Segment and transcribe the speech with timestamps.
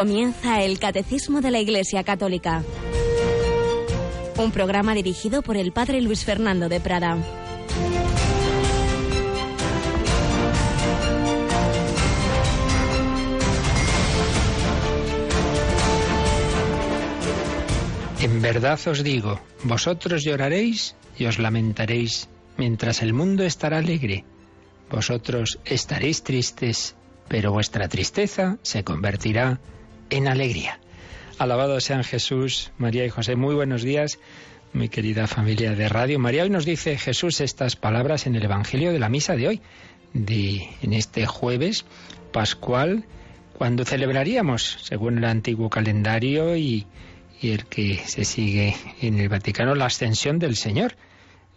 [0.00, 2.64] Comienza el Catecismo de la Iglesia Católica.
[4.38, 7.18] Un programa dirigido por el Padre Luis Fernando de Prada.
[18.22, 24.24] En verdad os digo, vosotros lloraréis y os lamentaréis, mientras el mundo estará alegre.
[24.90, 26.96] Vosotros estaréis tristes,
[27.28, 29.60] pero vuestra tristeza se convertirá
[30.10, 30.78] en alegría.
[31.38, 33.36] Alabado sean Jesús, María y José.
[33.36, 34.18] Muy buenos días,
[34.72, 36.18] mi querida familia de radio.
[36.18, 39.62] María hoy nos dice Jesús estas palabras en el Evangelio de la misa de hoy,
[40.12, 41.84] de, en este jueves
[42.32, 43.04] pascual,
[43.56, 46.86] cuando celebraríamos, según el antiguo calendario y
[47.40, 50.96] y el que se sigue en el Vaticano, la ascensión del Señor.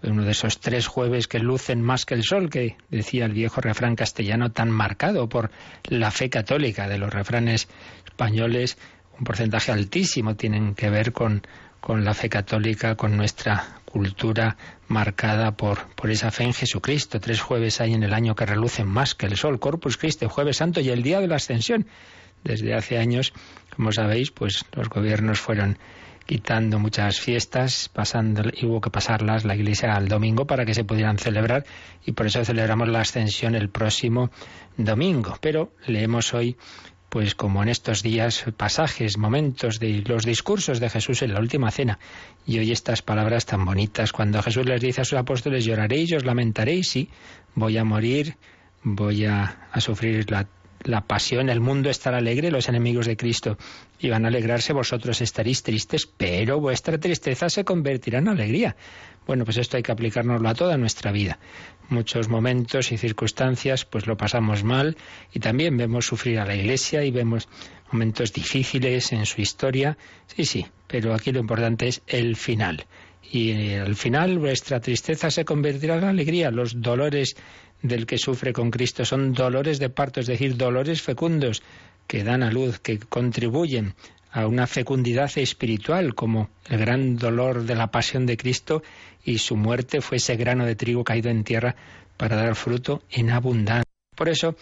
[0.03, 3.61] Uno de esos tres jueves que lucen más que el sol, que decía el viejo
[3.61, 5.49] refrán castellano tan marcado por
[5.85, 7.69] la fe católica de los refranes
[8.05, 8.77] españoles,
[9.17, 11.43] un porcentaje altísimo tienen que ver con,
[11.79, 17.19] con la fe católica, con nuestra cultura marcada por, por esa fe en Jesucristo.
[17.21, 20.57] Tres jueves hay en el año que relucen más que el sol, Corpus Christi, jueves
[20.57, 21.87] santo y el día de la ascensión
[22.43, 23.33] desde hace años,
[23.75, 25.77] como sabéis, pues los gobiernos fueron
[26.25, 30.83] quitando muchas fiestas, pasando, y hubo que pasarlas la iglesia al domingo para que se
[30.83, 31.65] pudieran celebrar
[32.05, 34.31] y por eso celebramos la ascensión el próximo
[34.77, 35.37] domingo.
[35.41, 36.55] Pero leemos hoy,
[37.09, 41.71] pues como en estos días, pasajes, momentos de los discursos de Jesús en la última
[41.71, 41.99] cena.
[42.45, 46.25] Y hoy estas palabras tan bonitas, cuando Jesús les dice a sus apóstoles, lloraréis, os
[46.25, 47.09] lamentaréis, sí,
[47.53, 48.37] voy a morir,
[48.83, 50.47] voy a, a sufrir la
[50.83, 53.57] la pasión, el mundo estará alegre, los enemigos de Cristo
[53.99, 58.75] iban a alegrarse, vosotros estaréis tristes, pero vuestra tristeza se convertirá en alegría.
[59.25, 61.39] Bueno, pues esto hay que aplicárnoslo a toda nuestra vida.
[61.89, 64.97] Muchos momentos y circunstancias pues lo pasamos mal
[65.31, 67.47] y también vemos sufrir a la Iglesia y vemos
[67.91, 69.97] momentos difíciles en su historia.
[70.27, 72.85] Sí, sí, pero aquí lo importante es el final.
[73.31, 76.51] Y al final vuestra tristeza se convertirá en alegría.
[76.51, 77.35] Los dolores
[77.83, 81.61] del que sufre con Cristo son dolores de parto, es decir, dolores fecundos
[82.07, 83.93] que dan a luz, que contribuyen
[84.31, 88.81] a una fecundidad espiritual, como el gran dolor de la pasión de Cristo
[89.23, 91.75] y su muerte fue ese grano de trigo caído en tierra
[92.17, 93.83] para dar fruto en abundancia.
[94.15, 94.55] Por eso,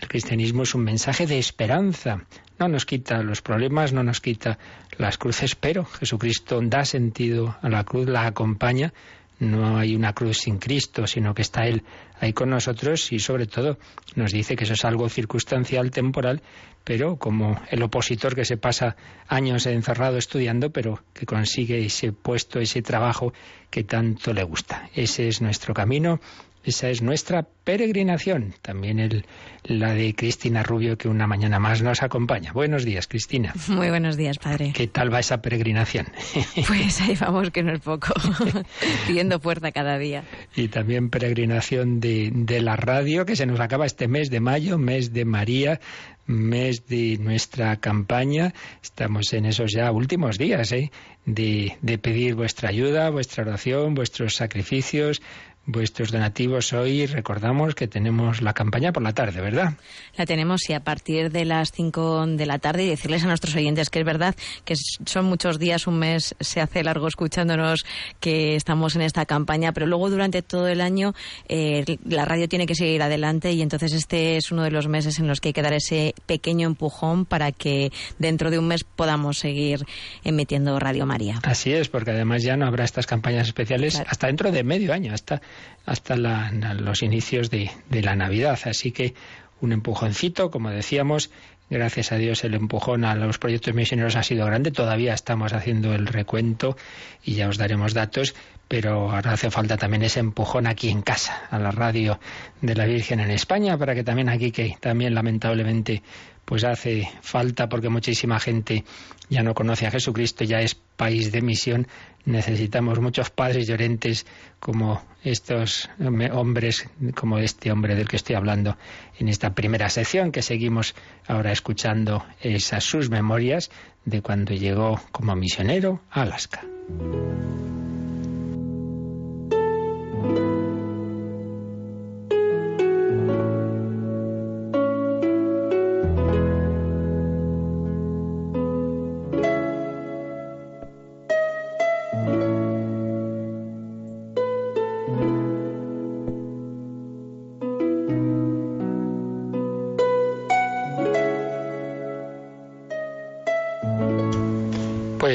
[0.00, 2.24] el cristianismo es un mensaje de esperanza.
[2.58, 4.58] No nos quita los problemas, no nos quita
[4.98, 8.92] las cruces, pero Jesucristo da sentido a la cruz, la acompaña
[9.42, 11.82] no hay una cruz sin Cristo, sino que está Él
[12.20, 13.76] ahí con nosotros y sobre todo
[14.14, 16.42] nos dice que eso es algo circunstancial, temporal,
[16.84, 22.60] pero como el opositor que se pasa años encerrado estudiando, pero que consigue ese puesto,
[22.60, 23.32] ese trabajo
[23.68, 24.88] que tanto le gusta.
[24.94, 26.20] Ese es nuestro camino
[26.64, 29.24] esa es nuestra peregrinación, también el,
[29.64, 32.52] la de Cristina Rubio, que una mañana más nos acompaña.
[32.52, 33.52] Buenos días, Cristina.
[33.68, 34.72] Muy buenos días, padre.
[34.74, 36.06] ¿Qué tal va esa peregrinación?
[36.66, 38.14] Pues ahí vamos, que no es poco,
[39.06, 40.24] pidiendo fuerza cada día.
[40.54, 44.78] Y también peregrinación de, de la radio, que se nos acaba este mes de mayo,
[44.78, 45.80] mes de María,
[46.26, 48.52] mes de nuestra campaña.
[48.82, 50.90] Estamos en esos ya últimos días ¿eh?
[51.26, 55.22] de, de pedir vuestra ayuda, vuestra oración, vuestros sacrificios,
[55.66, 57.06] vuestros donativos hoy.
[57.06, 59.74] Recordamos que tenemos la campaña por la tarde, ¿verdad?
[60.16, 63.54] La tenemos y a partir de las 5 de la tarde y decirles a nuestros
[63.54, 64.34] oyentes que es verdad
[64.64, 64.74] que
[65.06, 67.84] son muchos días, un mes se hace largo escuchándonos
[68.20, 71.14] que estamos en esta campaña, pero luego durante todo el año
[71.48, 75.18] eh, la radio tiene que seguir adelante y entonces este es uno de los meses
[75.18, 78.84] en los que hay que dar ese pequeño empujón para que dentro de un mes
[78.84, 79.86] podamos seguir
[80.24, 81.38] emitiendo Radio María.
[81.42, 85.14] Así es, porque además ya no habrá estas campañas especiales hasta dentro de medio año,
[85.14, 85.40] hasta
[85.84, 88.58] hasta los inicios de, de la Navidad.
[88.64, 89.14] Así que
[89.60, 91.30] un empujoncito, como decíamos,
[91.72, 94.72] Gracias a Dios el empujón a los proyectos misioneros ha sido grande.
[94.72, 96.76] Todavía estamos haciendo el recuento
[97.24, 98.34] y ya os daremos datos,
[98.68, 102.20] pero ahora hace falta también ese empujón aquí en casa, a la radio
[102.60, 106.02] de la Virgen en España, para que también aquí, que también lamentablemente
[106.44, 108.84] pues hace falta porque muchísima gente
[109.28, 111.86] ya no conoce a Jesucristo, ya es país de misión,
[112.24, 114.26] necesitamos muchos padres llorentes
[114.60, 115.88] como estos
[116.32, 118.76] hombres, como este hombre del que estoy hablando
[119.18, 120.94] en esta primera sección que seguimos
[121.26, 123.70] ahora escuchando esas sus memorias
[124.04, 126.64] de cuando llegó como misionero a Alaska.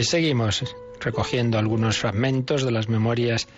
[0.08, 0.64] Seguimos
[1.02, 3.50] recogiendo algunos fragmentos de las memorias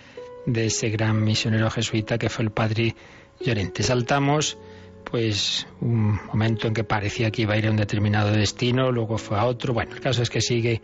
[0.46, 2.96] de ese gran misionero jesuita que fue el padre
[3.38, 3.84] Llorente.
[3.84, 4.58] Saltamos
[5.04, 9.16] pues un momento en que parecía que iba a ir a un determinado destino, luego
[9.16, 9.74] fue a otro.
[9.74, 10.82] Bueno, el caso es que sigue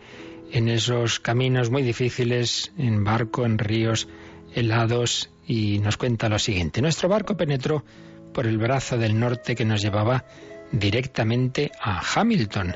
[0.53, 4.07] en esos caminos muy difíciles, en barco, en ríos
[4.55, 6.81] helados, y nos cuenta lo siguiente.
[6.81, 7.83] Nuestro barco penetró
[8.33, 10.23] por el brazo del norte que nos llevaba
[10.71, 12.73] directamente a Hamilton,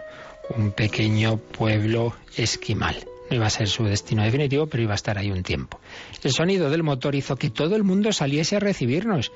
[0.57, 2.95] un pequeño pueblo esquimal.
[3.29, 5.79] No iba a ser su destino definitivo, pero iba a estar ahí un tiempo.
[6.23, 9.31] El sonido del motor hizo que todo el mundo saliese a recibirnos.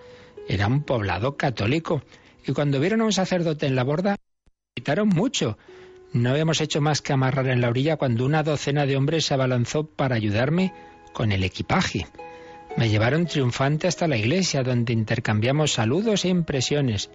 [0.48, 2.04] Era un poblado católico.
[2.46, 4.18] Y cuando vieron a un sacerdote en la borda,
[4.76, 5.58] gritaron mucho.
[6.14, 9.34] No habíamos hecho más que amarrar en la orilla cuando una docena de hombres se
[9.34, 10.74] abalanzó para ayudarme
[11.14, 12.08] con el equipaje.
[12.78, 17.10] Me llevaron triunfante hasta la iglesia, donde intercambiamos saludos e impresiones.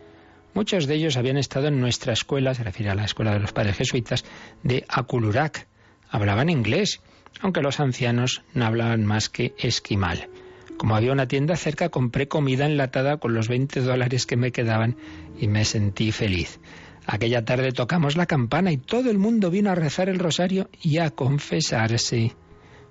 [0.54, 3.52] Muchos de ellos habían estado en nuestra escuela, se refiere a la escuela de los
[3.52, 4.24] padres jesuitas,
[4.62, 5.68] de Akulurac.
[6.10, 7.00] Hablaban inglés,
[7.40, 10.28] aunque los ancianos no hablaban más que esquimal.
[10.76, 14.96] Como había una tienda cerca, compré comida enlatada con los 20 dólares que me quedaban
[15.38, 16.58] y me sentí feliz.
[17.06, 20.98] Aquella tarde tocamos la campana y todo el mundo vino a rezar el rosario y
[20.98, 22.34] a confesarse.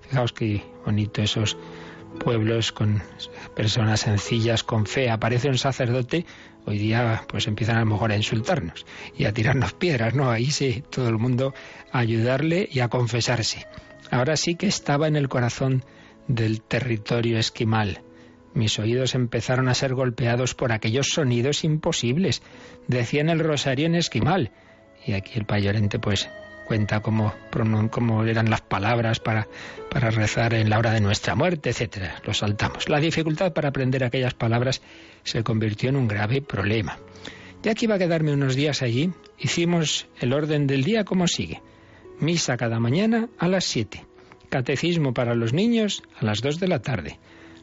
[0.02, 1.56] Fijaos qué bonito esos
[2.18, 3.02] pueblos con
[3.54, 5.10] personas sencillas, con fe.
[5.10, 6.26] Aparece un sacerdote
[6.66, 8.84] Hoy día pues empiezan a lo mejor a insultarnos
[9.16, 10.30] y a tirarnos piedras, ¿no?
[10.30, 11.54] Ahí sí, todo el mundo
[11.90, 13.66] a ayudarle y a confesarse.
[14.10, 15.84] Ahora sí que estaba en el corazón
[16.28, 18.02] del territorio esquimal.
[18.52, 22.42] Mis oídos empezaron a ser golpeados por aquellos sonidos imposibles.
[22.88, 24.50] Decían el rosario en esquimal.
[25.06, 26.28] Y aquí el payorente pues
[26.70, 27.34] cuenta cómo,
[28.24, 29.48] eran las palabras para,
[29.90, 32.22] para rezar en la hora de nuestra muerte, etcétera.
[32.24, 32.88] Lo saltamos.
[32.88, 34.80] La dificultad para aprender aquellas palabras
[35.24, 36.96] se convirtió en un grave problema.
[37.64, 41.60] Ya que iba a quedarme unos días allí, hicimos el orden del día como sigue.
[42.20, 44.06] Misa cada mañana a las 7.
[44.48, 47.18] Catecismo para los niños a las 2 de la tarde.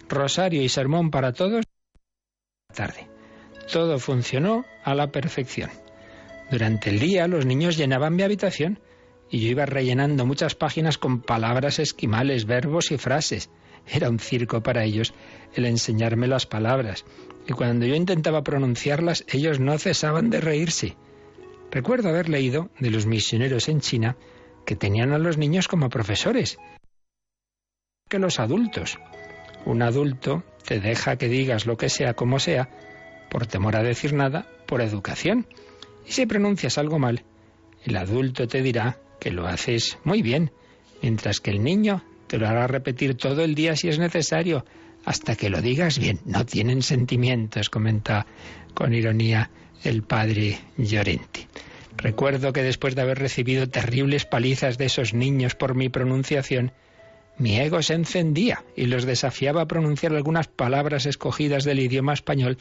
[0.09, 3.07] Rosario y sermón para todos a la tarde.
[3.71, 5.69] Todo funcionó a la perfección.
[6.51, 8.81] Durante el día los niños llenaban mi habitación
[9.29, 13.49] y yo iba rellenando muchas páginas con palabras esquimales, verbos y frases.
[13.87, 15.13] Era un circo para ellos
[15.53, 17.05] el enseñarme las palabras,
[17.47, 20.97] y cuando yo intentaba pronunciarlas ellos no cesaban de reírse.
[21.71, 24.17] Recuerdo haber leído de los misioneros en China
[24.65, 26.57] que tenían a los niños como profesores
[28.09, 28.99] que los adultos.
[29.65, 32.69] Un adulto te deja que digas lo que sea como sea,
[33.29, 35.45] por temor a decir nada, por educación.
[36.05, 37.23] Y si pronuncias algo mal,
[37.83, 40.51] el adulto te dirá que lo haces muy bien,
[41.01, 44.65] mientras que el niño te lo hará repetir todo el día si es necesario,
[45.05, 46.19] hasta que lo digas bien.
[46.25, 48.25] No tienen sentimientos, comenta
[48.73, 49.49] con ironía
[49.83, 51.47] el padre Llorente.
[51.97, 56.71] Recuerdo que después de haber recibido terribles palizas de esos niños por mi pronunciación,
[57.37, 62.57] mi ego se encendía y los desafiaba a pronunciar algunas palabras escogidas del idioma español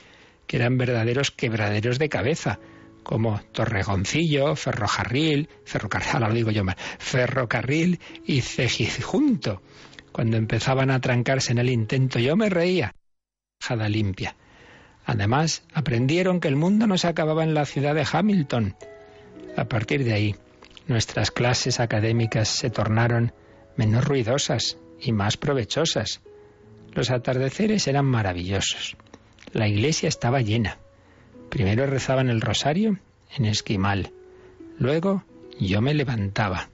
[0.47, 2.59] que eran verdaderos quebraderos de cabeza,
[3.07, 9.63] como Torregoncillo, Ferrocarril, Ferrocarril, Ferrocarril y Cejijunto.
[10.11, 12.97] Cuando empezaban a trancarse en el intento, yo me reía.
[13.63, 14.35] Jada limpia.
[15.05, 18.75] Además, aprendieron que el mundo no se acababa en la ciudad de Hamilton.
[19.57, 20.35] A partir de ahí,
[20.89, 23.33] nuestras clases académicas se tornaron
[23.77, 26.23] menos ruidosas y más provechosas.
[26.93, 28.97] Los atardeceres eran maravillosos.
[29.53, 30.81] La iglesia estaba llena.
[31.51, 32.99] Primero rezaban el rosario
[33.37, 34.13] en esquimal.
[34.79, 35.25] Luego
[35.59, 36.69] yo me levantaba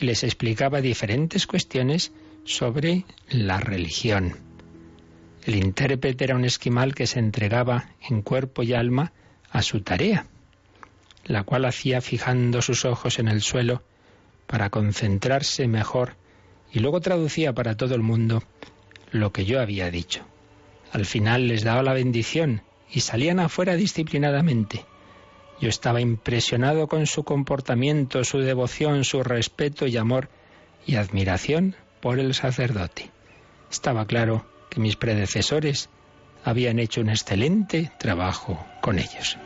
[0.00, 2.12] y les explicaba diferentes cuestiones
[2.44, 4.36] sobre la religión.
[5.44, 9.12] El intérprete era un esquimal que se entregaba en cuerpo y alma
[9.50, 10.26] a su tarea,
[11.24, 13.82] la cual hacía fijando sus ojos en el suelo
[14.46, 16.14] para concentrarse mejor
[16.72, 18.42] y luego traducía para todo el mundo
[19.12, 20.24] lo que yo había dicho.
[20.92, 24.84] Al final les daba la bendición y salían afuera disciplinadamente.
[25.60, 30.28] Yo estaba impresionado con su comportamiento, su devoción, su respeto y amor
[30.86, 33.10] y admiración por el sacerdote.
[33.70, 35.88] Estaba claro que mis predecesores
[36.44, 39.38] habían hecho un excelente trabajo con ellos.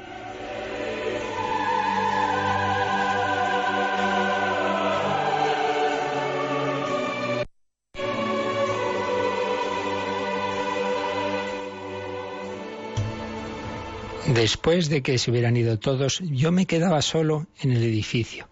[14.34, 18.48] Después de que se hubieran ido todos, yo me quedaba solo en el edificio.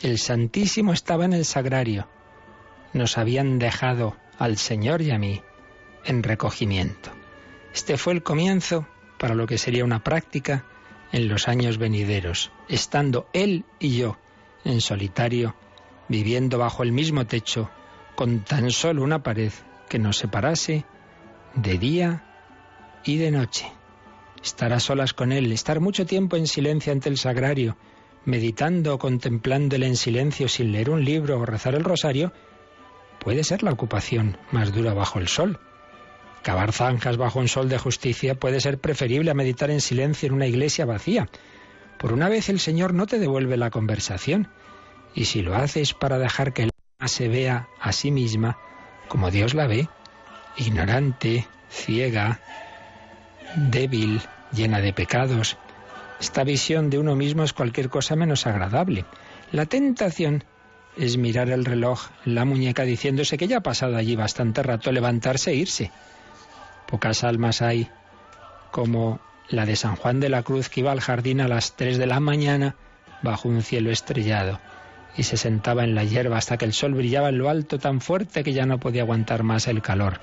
[0.00, 2.06] El Santísimo estaba en el sagrario.
[2.92, 5.42] Nos habían dejado al Señor y a mí
[6.04, 7.10] en recogimiento.
[7.74, 8.86] Este fue el comienzo
[9.18, 10.64] para lo que sería una práctica
[11.10, 14.16] en los años venideros, estando Él y yo
[14.64, 15.56] en solitario
[16.08, 17.68] viviendo bajo el mismo techo,
[18.14, 19.52] con tan solo una pared
[19.88, 20.84] que nos separase
[21.56, 22.22] de día
[23.04, 23.72] y de noche.
[24.46, 27.76] Estar a solas con Él, estar mucho tiempo en silencio ante el sagrario,
[28.24, 32.32] meditando o contemplándole en silencio sin leer un libro o rezar el rosario,
[33.18, 35.58] puede ser la ocupación más dura bajo el sol.
[36.42, 40.34] Cavar zanjas bajo un sol de justicia puede ser preferible a meditar en silencio en
[40.34, 41.28] una iglesia vacía.
[41.98, 44.46] Por una vez el Señor no te devuelve la conversación,
[45.12, 48.58] y si lo haces para dejar que el alma se vea a sí misma
[49.08, 49.88] como Dios la ve,
[50.56, 52.40] ignorante, ciega,
[53.56, 54.22] débil,
[54.52, 55.56] llena de pecados,
[56.20, 59.04] esta visión de uno mismo es cualquier cosa menos agradable.
[59.52, 60.44] La tentación
[60.96, 65.50] es mirar el reloj la muñeca diciéndose que ya ha pasado allí bastante rato levantarse
[65.50, 65.90] e irse.
[66.86, 67.88] Pocas almas hay
[68.70, 71.98] como la de San Juan de la Cruz que iba al jardín a las tres
[71.98, 72.76] de la mañana
[73.22, 74.58] bajo un cielo estrellado
[75.16, 78.00] y se sentaba en la hierba hasta que el sol brillaba en lo alto tan
[78.00, 80.20] fuerte que ya no podía aguantar más el calor.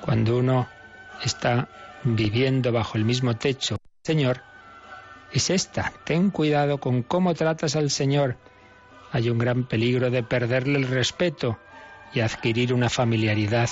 [0.00, 0.68] Cuando uno
[1.22, 1.68] está
[2.02, 4.42] viviendo bajo el mismo techo, Señor,
[5.32, 5.92] es esta.
[6.04, 8.36] Ten cuidado con cómo tratas al Señor.
[9.12, 11.58] Hay un gran peligro de perderle el respeto
[12.12, 13.68] y adquirir una familiaridad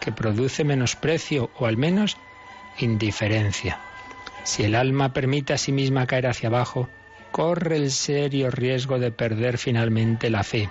[0.00, 2.16] que produce menosprecio o al menos
[2.78, 3.80] indiferencia.
[4.44, 6.88] Si el alma permite a sí misma caer hacia abajo,
[7.30, 10.70] corre el serio riesgo de perder finalmente la fe.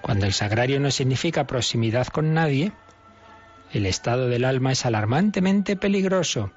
[0.00, 2.72] Cuando el sagrario no significa proximidad con nadie,
[3.76, 6.50] el estado del alma es alarmantemente peligroso.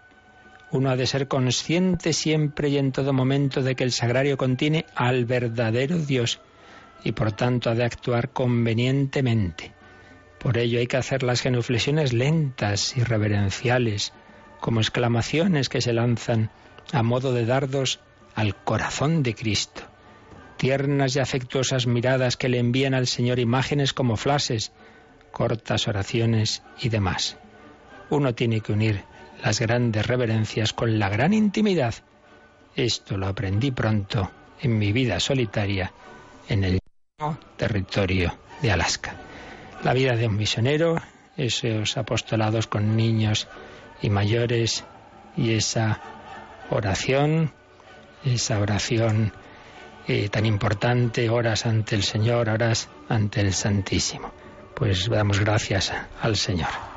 [0.72, 4.86] Uno ha de ser consciente siempre y en todo momento de que el sagrario contiene
[4.96, 6.40] al verdadero Dios
[7.04, 9.74] y por tanto ha de actuar convenientemente.
[10.40, 14.14] Por ello hay que hacer las genuflexiones lentas y reverenciales,
[14.62, 16.50] como exclamaciones que se lanzan
[16.94, 18.00] a modo de dardos
[18.36, 19.82] al corazón de Cristo.
[20.56, 24.72] Tiernas y afectuosas miradas que le envían al Señor imágenes como flashes,
[25.32, 27.38] cortas oraciones y demás.
[28.10, 29.04] Uno tiene que unir
[29.44, 31.94] las grandes reverencias con la gran intimidad.
[32.76, 34.32] Esto lo aprendí pronto
[34.62, 35.92] en mi vida solitaria
[36.48, 36.80] en el
[37.58, 39.16] territorio de Alaska.
[39.84, 40.98] La vida de un misionero,
[41.38, 43.48] esos apostolados con niños
[44.02, 44.84] y mayores
[45.38, 46.02] y esa
[46.70, 47.54] oración,
[48.26, 49.34] esa oración
[50.08, 54.32] eh, tan importante, horas ante el Señor, horas ante el Santísimo.
[54.80, 56.89] Pues damos gracias al Señor.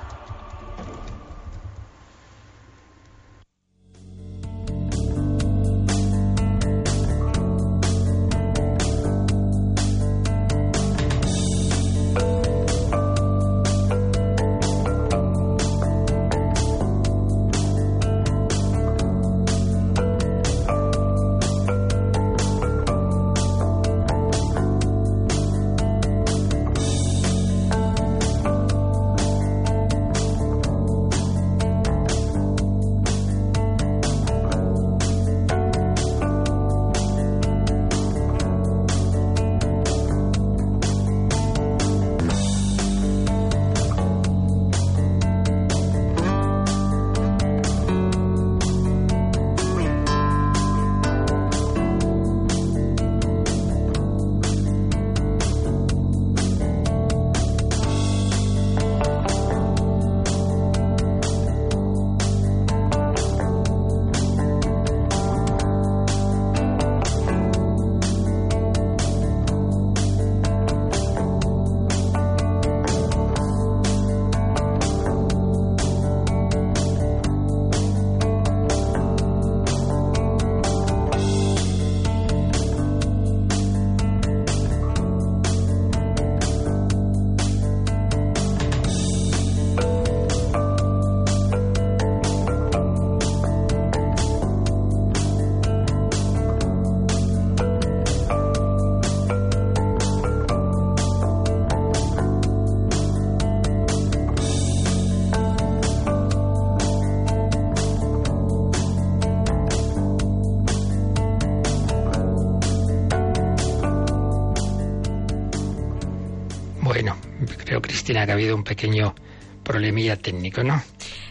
[118.32, 119.14] Que ha habido un pequeño
[119.62, 120.82] problemilla técnico, ¿no?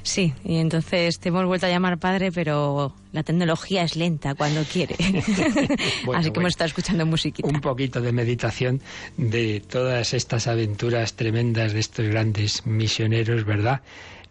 [0.03, 4.63] Sí, y entonces te hemos vuelto a llamar padre, pero la tecnología es lenta cuando
[4.63, 4.96] quiere.
[6.15, 7.48] Así que hemos estado escuchando musiquita.
[7.48, 8.81] Un poquito de meditación
[9.17, 13.81] de todas estas aventuras tremendas de estos grandes misioneros, ¿verdad?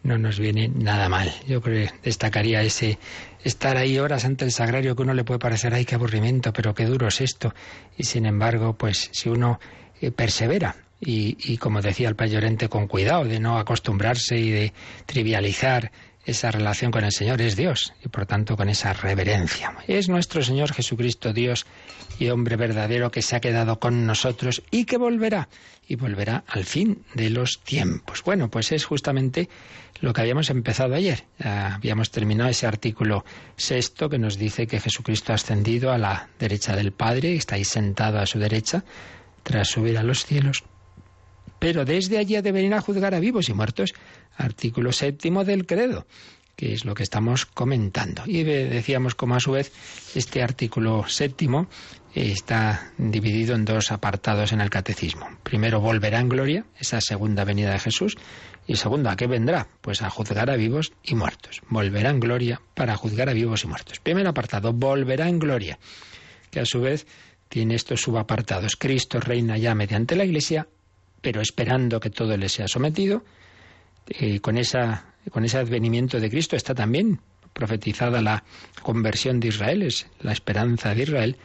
[0.02, 1.30] no nos viene nada mal.
[1.46, 2.98] Yo creo que destacaría ese
[3.44, 6.74] estar ahí horas ante el sagrario que uno le puede parecer, ay, qué aburrimiento, pero
[6.74, 7.52] qué duro es esto.
[7.98, 9.60] Y sin embargo, pues si uno
[10.00, 14.72] eh, persevera y, como decía el payorente, con cuidado de no acostumbrarse y de
[15.06, 15.90] trivializar
[16.26, 19.74] esa relación con el Señor, es Dios y por tanto con esa reverencia.
[19.88, 21.66] Es nuestro Señor Jesucristo, Dios
[22.18, 25.48] y hombre verdadero que se ha quedado con nosotros y que volverá
[25.88, 28.22] y volverá al fin de los tiempos.
[28.22, 29.48] Bueno, pues es justamente
[30.00, 31.24] lo que habíamos empezado ayer.
[31.38, 33.24] habíamos terminado ese artículo
[33.56, 37.64] sexto que nos dice que Jesucristo ha ascendido a la derecha del Padre, está ahí
[37.64, 38.84] sentado a su derecha
[39.42, 40.64] tras subir a los cielos.
[41.60, 43.94] Pero desde allí ha de venir a juzgar a vivos y muertos.
[44.36, 46.06] Artículo séptimo del credo
[46.60, 48.22] que es lo que estamos comentando.
[48.26, 49.72] Y decíamos como a su vez
[50.14, 51.68] este artículo séptimo
[52.14, 55.26] está dividido en dos apartados en el catecismo.
[55.42, 58.18] Primero, volverá en gloria, esa segunda venida de Jesús.
[58.66, 59.68] Y segundo, ¿a qué vendrá?
[59.80, 61.62] Pues a juzgar a vivos y muertos.
[61.70, 63.98] Volverá en gloria para juzgar a vivos y muertos.
[64.00, 65.78] Primer apartado, volverá en gloria,
[66.50, 67.06] que a su vez
[67.48, 68.76] tiene estos subapartados.
[68.76, 70.68] Cristo reina ya mediante la Iglesia,
[71.20, 73.24] pero esperando que todo le sea sometido.
[74.08, 77.20] Eh, con esa con ese advenimiento de Cristo está también
[77.52, 78.42] profetizada la
[78.82, 81.36] conversión de Israel, es la esperanza de Israel,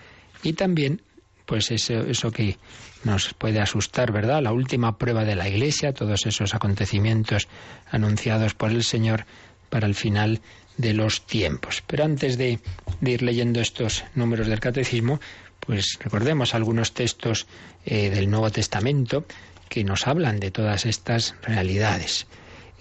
[0.43, 1.01] y también,
[1.45, 2.57] pues eso, eso que
[3.03, 4.41] nos puede asustar, ¿verdad?
[4.41, 7.47] La última prueba de la Iglesia, todos esos acontecimientos
[7.91, 9.25] anunciados por el Señor
[9.69, 10.41] para el final
[10.77, 11.83] de los tiempos.
[11.85, 12.59] Pero antes de,
[13.01, 15.19] de ir leyendo estos números del catecismo,
[15.59, 17.47] pues recordemos algunos textos
[17.85, 19.25] eh, del Nuevo Testamento
[19.69, 22.27] que nos hablan de todas estas realidades.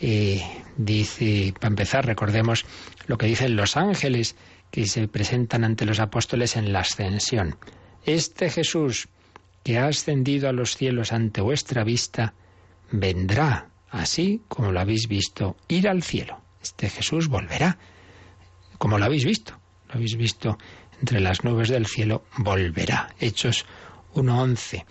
[0.01, 0.43] Eh,
[0.77, 2.65] dice, para empezar, recordemos
[3.07, 4.37] lo que dicen los ángeles
[4.71, 7.57] que se presentan ante los apóstoles en la ascensión.
[8.05, 9.09] Este Jesús
[9.65, 12.35] que ha ascendido a los cielos ante vuestra vista,
[12.91, 16.41] vendrá, así como lo habéis visto, ir al cielo.
[16.63, 17.79] Este Jesús volverá,
[18.79, 19.59] como lo habéis visto.
[19.89, 20.59] Lo habéis visto
[21.01, 23.15] entre las nubes del cielo, volverá.
[23.19, 23.65] Hechos
[24.15, 24.85] 1.11.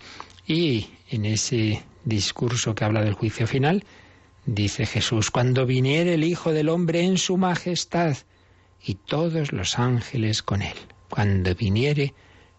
[0.46, 3.84] Y en ese discurso que habla del juicio final,
[4.46, 8.18] Dice Jesús, cuando viniere el Hijo del Hombre en su majestad
[8.82, 10.76] y todos los ángeles con él.
[11.08, 12.12] Cuando viniere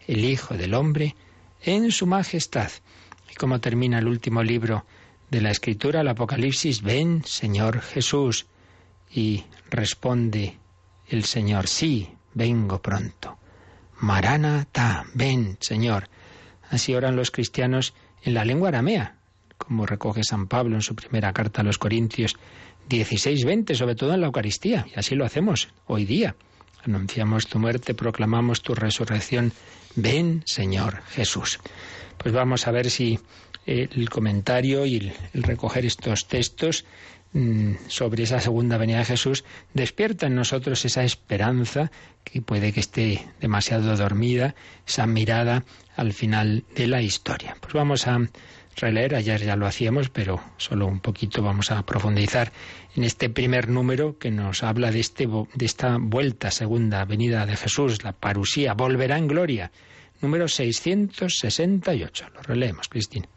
[0.08, 1.14] el Hijo del Hombre
[1.62, 2.70] en su majestad.
[3.30, 4.84] Y como termina el último libro
[5.30, 8.46] de la Escritura, el Apocalipsis, ven, Señor Jesús.
[9.08, 10.58] Y responde
[11.06, 13.38] el Señor, sí, vengo pronto.
[14.00, 16.08] Maranatha, ven, Señor.
[16.68, 19.16] Así oran los cristianos en la lengua aramea,
[19.58, 22.36] como recoge San Pablo en su primera carta a los Corintios
[22.88, 24.86] 16-20, sobre todo en la Eucaristía.
[24.94, 26.36] Y así lo hacemos hoy día.
[26.84, 29.52] Anunciamos tu muerte, proclamamos tu resurrección.
[29.96, 31.58] Ven, Señor Jesús.
[32.18, 33.18] Pues vamos a ver si
[33.66, 36.84] eh, el comentario y el, recoger estos textos
[37.88, 39.44] sobre esa segunda venida de Jesús
[39.74, 41.90] despierta en nosotros esa esperanza
[42.24, 44.54] que puede que esté demasiado dormida,
[44.86, 45.64] esa mirada
[45.96, 47.56] al final de la historia.
[47.60, 48.18] Pues vamos a
[48.76, 49.14] releer.
[49.14, 52.52] Ayer ya lo hacíamos, pero solo un poquito vamos a profundizar
[52.94, 57.56] en este primer número que nos habla de, este, de esta vuelta, segunda venida de
[57.56, 59.72] Jesús, la parusía, volverá en gloria.
[60.20, 62.26] Número 668.
[62.34, 63.28] Lo releemos, Cristina.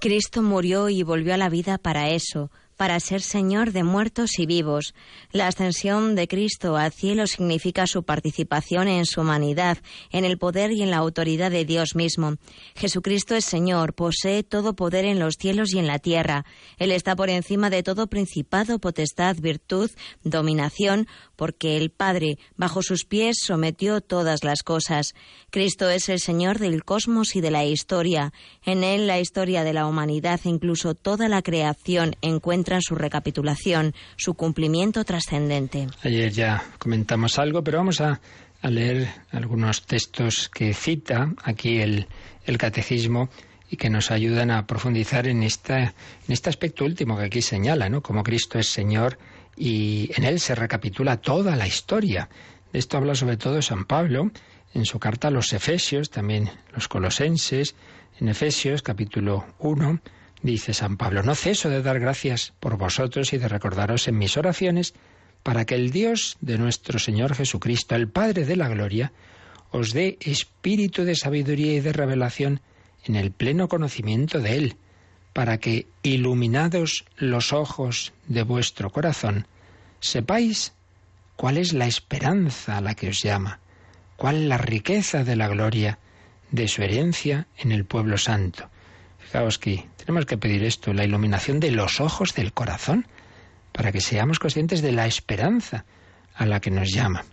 [0.00, 4.46] Cristo murió y volvió a la vida para eso, para ser Señor de muertos y
[4.46, 4.94] vivos.
[5.32, 9.78] La ascensión de Cristo al cielo significa su participación en su humanidad,
[10.12, 12.36] en el poder y en la autoridad de Dios mismo.
[12.76, 16.46] Jesucristo es Señor, posee todo poder en los cielos y en la tierra.
[16.78, 19.90] Él está por encima de todo principado, potestad, virtud,
[20.22, 21.08] dominación,
[21.38, 25.14] porque el Padre, bajo sus pies, sometió todas las cosas.
[25.50, 28.32] Cristo es el Señor del cosmos y de la historia.
[28.64, 34.34] En Él la historia de la humanidad incluso toda la creación encuentra su recapitulación, su
[34.34, 35.86] cumplimiento trascendente.
[36.02, 38.20] Ayer ya comentamos algo, pero vamos a,
[38.60, 42.08] leer algunos textos que cita aquí el,
[42.44, 43.28] el catecismo
[43.70, 45.94] y que nos ayudan a profundizar en, esta, en
[46.26, 48.02] este aspecto último que aquí señala, ¿no?
[48.02, 49.18] Como Cristo es Señor
[49.58, 52.28] y en él se recapitula toda la historia.
[52.72, 54.30] De esto habla sobre todo San Pablo
[54.74, 57.74] en su carta a los Efesios, también los Colosenses,
[58.20, 60.00] en Efesios capítulo 1,
[60.42, 64.36] Dice San Pablo, no ceso de dar gracias por vosotros y de recordaros en mis
[64.36, 64.94] oraciones
[65.42, 69.12] para que el Dios de nuestro Señor Jesucristo, el Padre de la Gloria,
[69.70, 72.60] os dé espíritu de sabiduría y de revelación
[73.04, 74.76] en el pleno conocimiento de Él,
[75.32, 79.46] para que, iluminados los ojos de vuestro corazón,
[80.00, 80.72] sepáis
[81.36, 83.60] cuál es la esperanza a la que os llama,
[84.16, 85.98] cuál la riqueza de la gloria
[86.50, 88.70] de su herencia en el pueblo santo
[89.28, 93.06] Fijaos que tenemos que pedir esto, la iluminación de los ojos del corazón.
[93.72, 95.84] para que seamos conscientes de la esperanza
[96.34, 97.24] a la que nos llama.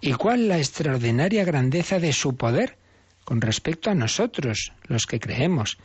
[0.00, 2.76] ¿Y cuál la extraordinaria grandeza de su poder
[3.24, 5.78] con respecto a nosotros, los que creemos,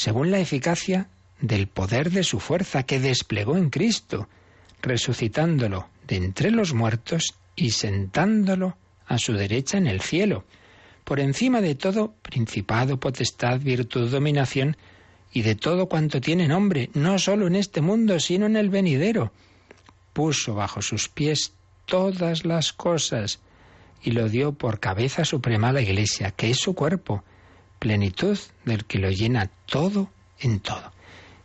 [0.00, 1.08] según la eficacia
[1.42, 4.30] del poder de su fuerza que desplegó en Cristo,
[4.80, 10.46] resucitándolo de entre los muertos y sentándolo a su derecha en el cielo,
[11.04, 14.78] por encima de todo principado, potestad, virtud, dominación
[15.34, 19.34] y de todo cuanto tiene nombre, no sólo en este mundo, sino en el venidero.
[20.14, 21.52] Puso bajo sus pies
[21.84, 23.40] todas las cosas
[24.02, 27.22] y lo dio por cabeza suprema a la Iglesia, que es su cuerpo,
[27.80, 30.92] plenitud del que lo llena todo en todo.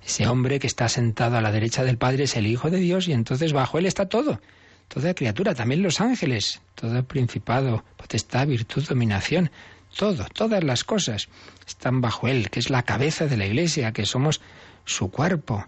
[0.05, 3.07] Ese hombre que está sentado a la derecha del Padre es el Hijo de Dios
[3.07, 4.39] y entonces bajo él está todo,
[4.87, 9.49] toda criatura, también los ángeles, todo principado, potestad, virtud, dominación,
[9.97, 11.29] todo, todas las cosas
[11.65, 14.41] están bajo él, que es la cabeza de la Iglesia, que somos
[14.83, 15.65] su cuerpo,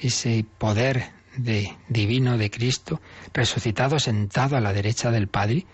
[0.00, 3.00] ese poder de divino de Cristo,
[3.32, 5.66] resucitado sentado a la derecha del Padre,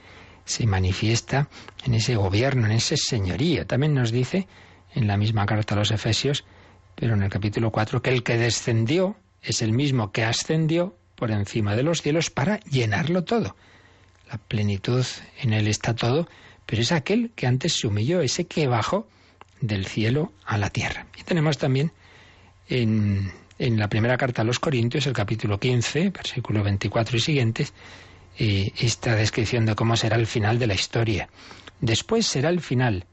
[0.44, 1.48] se manifiesta
[1.84, 3.66] en ese gobierno, en ese señorío.
[3.66, 4.46] También nos dice
[4.94, 6.44] en la misma carta a los Efesios
[6.94, 11.30] pero en el capítulo 4 que el que descendió es el mismo que ascendió por
[11.30, 13.56] encima de los cielos para llenarlo todo.
[14.30, 15.04] La plenitud
[15.40, 16.28] en él está todo,
[16.66, 19.08] pero es aquel que antes se humilló, ese que bajó
[19.60, 21.06] del cielo a la tierra.
[21.18, 21.92] Y tenemos también
[22.68, 27.72] en, en la primera carta a los Corintios, el capítulo 15, versículo 24 y siguientes,
[28.38, 31.28] eh, esta descripción de cómo será el final de la historia.
[31.80, 33.06] Después será el final,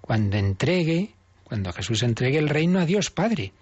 [0.00, 3.52] cuando entregue cuando Jesús entregue el reino a Dios Padre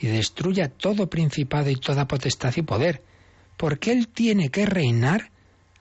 [0.00, 3.02] y destruya todo principado y toda potestad y poder,
[3.56, 5.30] porque Él tiene que reinar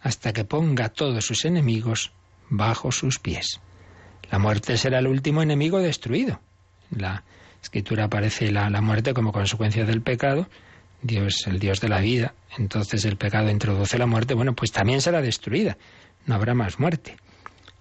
[0.02, 2.12] hasta que ponga todos sus enemigos
[2.50, 3.62] bajo sus pies.
[4.30, 6.39] La muerte será el último enemigo destruido.
[6.91, 7.24] La
[7.62, 10.48] escritura aparece la, la muerte como consecuencia del pecado.
[11.06, 12.34] Dios el Dios de la vida.
[12.58, 14.34] Entonces el pecado introduce la muerte.
[14.34, 15.78] Bueno, pues también será destruida.
[16.26, 17.18] No habrá más muerte.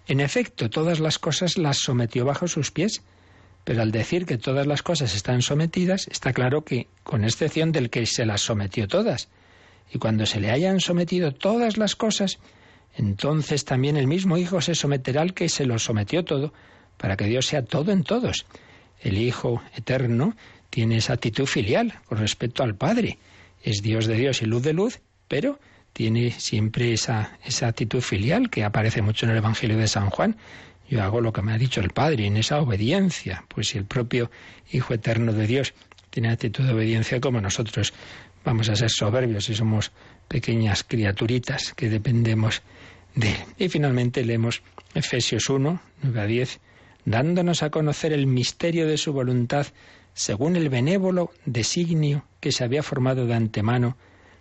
[0.06, 3.02] En efecto, todas las cosas las sometió bajo sus pies
[3.64, 7.90] pero al decir que todas las cosas están sometidas, está claro que, con excepción del
[7.90, 9.30] que se las sometió todas,
[9.90, 12.38] y cuando se le hayan sometido todas las cosas,
[12.94, 16.52] entonces también el mismo Hijo se someterá al que se lo sometió todo,
[16.98, 18.44] para que Dios sea todo en todos.
[19.00, 20.36] El Hijo eterno
[20.74, 23.18] tiene esa actitud filial con respecto al Padre.
[23.62, 25.60] Es Dios de Dios y luz de luz, pero
[25.92, 30.36] tiene siempre esa, esa actitud filial que aparece mucho en el Evangelio de San Juan.
[30.90, 33.44] Yo hago lo que me ha dicho el Padre en esa obediencia.
[33.46, 34.32] Pues si el propio
[34.72, 35.74] Hijo Eterno de Dios
[36.10, 37.92] tiene actitud de obediencia como nosotros,
[38.44, 39.92] vamos a ser soberbios y somos
[40.26, 42.62] pequeñas criaturitas que dependemos
[43.14, 43.36] de él.
[43.58, 44.60] Y finalmente leemos
[44.92, 46.58] Efesios 1, 9 a 10,
[47.04, 49.68] dándonos a conocer el misterio de su voluntad
[50.14, 53.96] según el benévolo designio que se había formado de antemano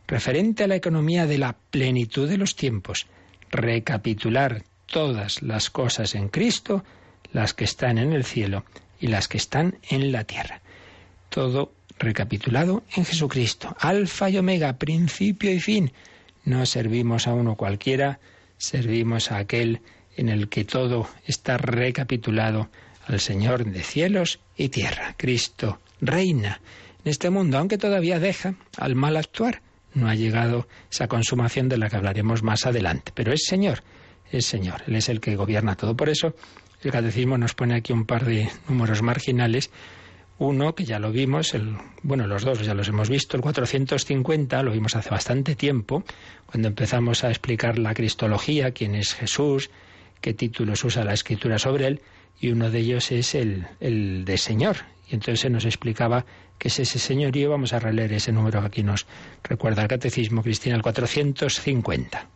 [0.07, 3.07] referente a la economía de la plenitud de los tiempos,
[3.49, 6.83] recapitular todas las cosas en Cristo,
[7.31, 8.63] las que están en el cielo
[8.99, 10.61] y las que están en la tierra.
[11.29, 15.91] Todo recapitulado en Jesucristo, alfa y omega, principio y fin.
[16.45, 18.19] No servimos a uno cualquiera,
[18.57, 19.81] servimos a aquel
[20.15, 22.69] en el que todo está recapitulado,
[23.07, 25.15] al Señor de cielos y tierra.
[25.17, 26.61] Cristo reina
[27.03, 29.61] en este mundo, aunque todavía deja al mal actuar.
[29.93, 33.83] No ha llegado esa consumación de la que hablaremos más adelante, pero es Señor
[34.37, 35.95] es Señor, Él es el que gobierna todo.
[35.95, 36.35] Por eso
[36.81, 39.69] el catecismo nos pone aquí un par de números marginales.
[40.39, 44.63] Uno, que ya lo vimos, el, bueno, los dos ya los hemos visto, el 450,
[44.63, 46.03] lo vimos hace bastante tiempo,
[46.47, 49.69] cuando empezamos a explicar la cristología, quién es Jesús,
[50.19, 52.01] qué títulos usa la escritura sobre él,
[52.43, 54.75] y uno de ellos es el, el de Señor.
[55.09, 56.25] Y entonces se nos explicaba
[56.57, 57.49] qué es ese señorío.
[57.49, 59.07] Vamos a releer ese número que aquí nos
[59.43, 62.27] recuerda el Catecismo Cristina, el 450.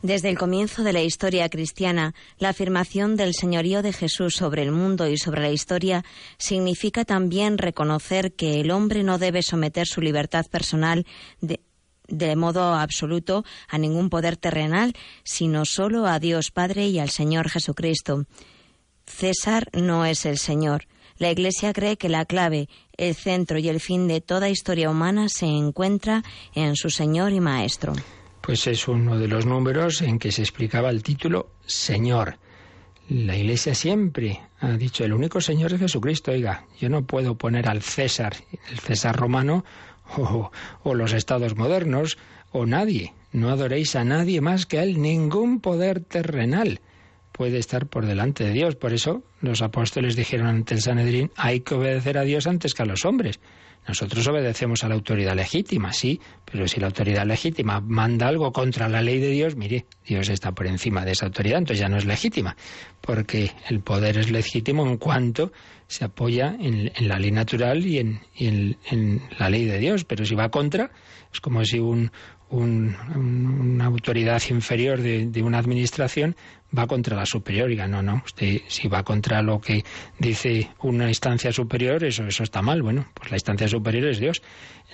[0.00, 4.72] Desde el comienzo de la historia cristiana, la afirmación del señorío de Jesús sobre el
[4.72, 6.02] mundo y sobre la historia
[6.38, 11.04] significa también reconocer que el hombre no debe someter su libertad personal
[11.42, 11.60] de,
[12.08, 14.94] de modo absoluto a ningún poder terrenal,
[15.24, 18.24] sino solo a Dios Padre y al Señor Jesucristo.
[19.06, 20.86] César no es el Señor.
[21.16, 25.28] La Iglesia cree que la clave, el centro y el fin de toda historia humana
[25.28, 26.22] se encuentra
[26.54, 27.94] en su Señor y Maestro
[28.48, 32.38] pues es uno de los números en que se explicaba el título Señor.
[33.10, 36.30] La Iglesia siempre ha dicho el único Señor es Jesucristo.
[36.30, 38.34] Oiga, yo no puedo poner al César,
[38.70, 39.66] el César romano,
[40.82, 42.18] o, los estados modernos,
[42.50, 43.14] o nadie.
[43.32, 45.00] No adoréis a nadie más que a Él.
[45.00, 46.80] Ningún poder terrenal
[47.32, 48.76] puede estar por delante de Dios.
[48.76, 52.82] Por eso los apóstoles dijeron ante el Sanedrín, hay que obedecer a Dios antes que
[52.82, 53.38] a los hombres.
[53.86, 58.88] nosotros obedecemos a la autoridad legítima, sí, pero si la autoridad legítima manda algo contra
[58.88, 61.96] la ley de Dios, mire, Dios está por encima de esa autoridad, entonces ya no
[61.96, 62.54] es legítima,
[63.00, 65.52] porque el poder es legítimo en cuanto
[65.88, 70.34] se apoya en, la ley natural y, en, en, la ley de Dios, pero si
[70.34, 70.90] va contra,
[71.32, 72.12] es como si un,
[72.50, 76.36] una autoridad inferior de, una administración
[76.76, 77.68] va contra la superior.
[77.68, 79.82] Diga, no, no, usted si va contra lo que
[80.18, 82.82] dice una instancia superior, eso, eso está mal.
[82.82, 84.42] Bueno, pues la instancia superior es Dios.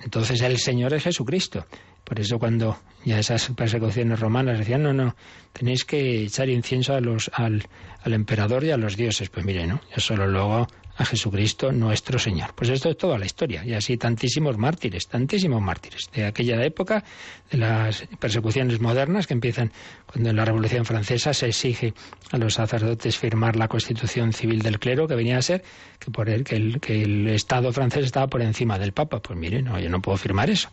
[0.02, 1.66] Entonces el Señor es Jesucristo.
[2.04, 5.16] Por eso cuando ya esas persecuciones romanas decían, no, no,
[5.52, 7.66] tenéis que echar incienso a los, al,
[8.02, 9.30] al emperador y a los dioses.
[9.30, 12.54] Pues mire, no, yo solo luego a Jesucristo nuestro Señor.
[12.54, 13.64] Pues esto es toda la historia.
[13.64, 17.04] Y así tantísimos mártires, tantísimos mártires de aquella época,
[17.50, 19.72] de las persecuciones modernas que empiezan
[20.06, 21.94] cuando en la Revolución Francesa se exige
[22.30, 25.64] a los sacerdotes firmar la constitución civil del clero, que venía a ser
[25.98, 29.20] que, por el, que, el, que el Estado francés estaba por encima del Papa.
[29.20, 30.70] Pues mire, no, yo no puedo firmar eso.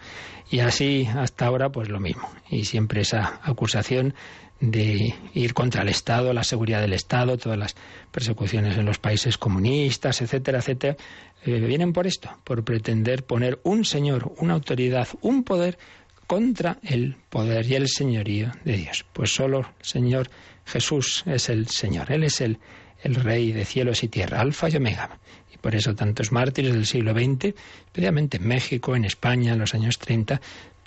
[0.50, 2.30] Y así hasta ahora, pues lo mismo.
[2.50, 4.14] Y siempre esa acusación
[4.62, 7.76] de ir contra el Estado, la seguridad del Estado, todas las
[8.12, 10.96] persecuciones en los países comunistas, etcétera, etcétera,
[11.44, 15.80] eh, vienen por esto, por pretender poner un señor, una autoridad, un poder
[16.28, 19.06] contra el poder y el señorío de Dios.
[19.12, 20.30] Pues solo el Señor
[20.66, 22.60] Jesús es el Señor, Él es el,
[23.04, 25.20] el Rey de cielos y tierra, Alfa y Omega.
[25.54, 29.74] Y por eso tantos mártires del siglo XX, especialmente en México, en España, en los
[29.74, 30.40] años 30,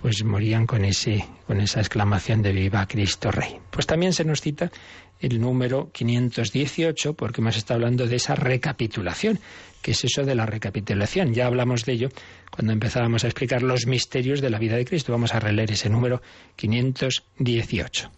[0.05, 3.57] pues morían con, ese, con esa exclamación de Viva Cristo Rey.
[3.71, 4.71] Pues también se nos cita
[5.19, 9.41] el número 518, porque hemos estado hablando de esa recapitulación.
[9.81, 11.33] ¿Qué es eso de la recapitulación?
[11.33, 12.09] Ya hablamos de ello
[12.51, 15.11] cuando empezábamos a explicar los misterios de la vida de Cristo.
[15.11, 16.21] Vamos a releer ese número
[16.57, 18.11] 518.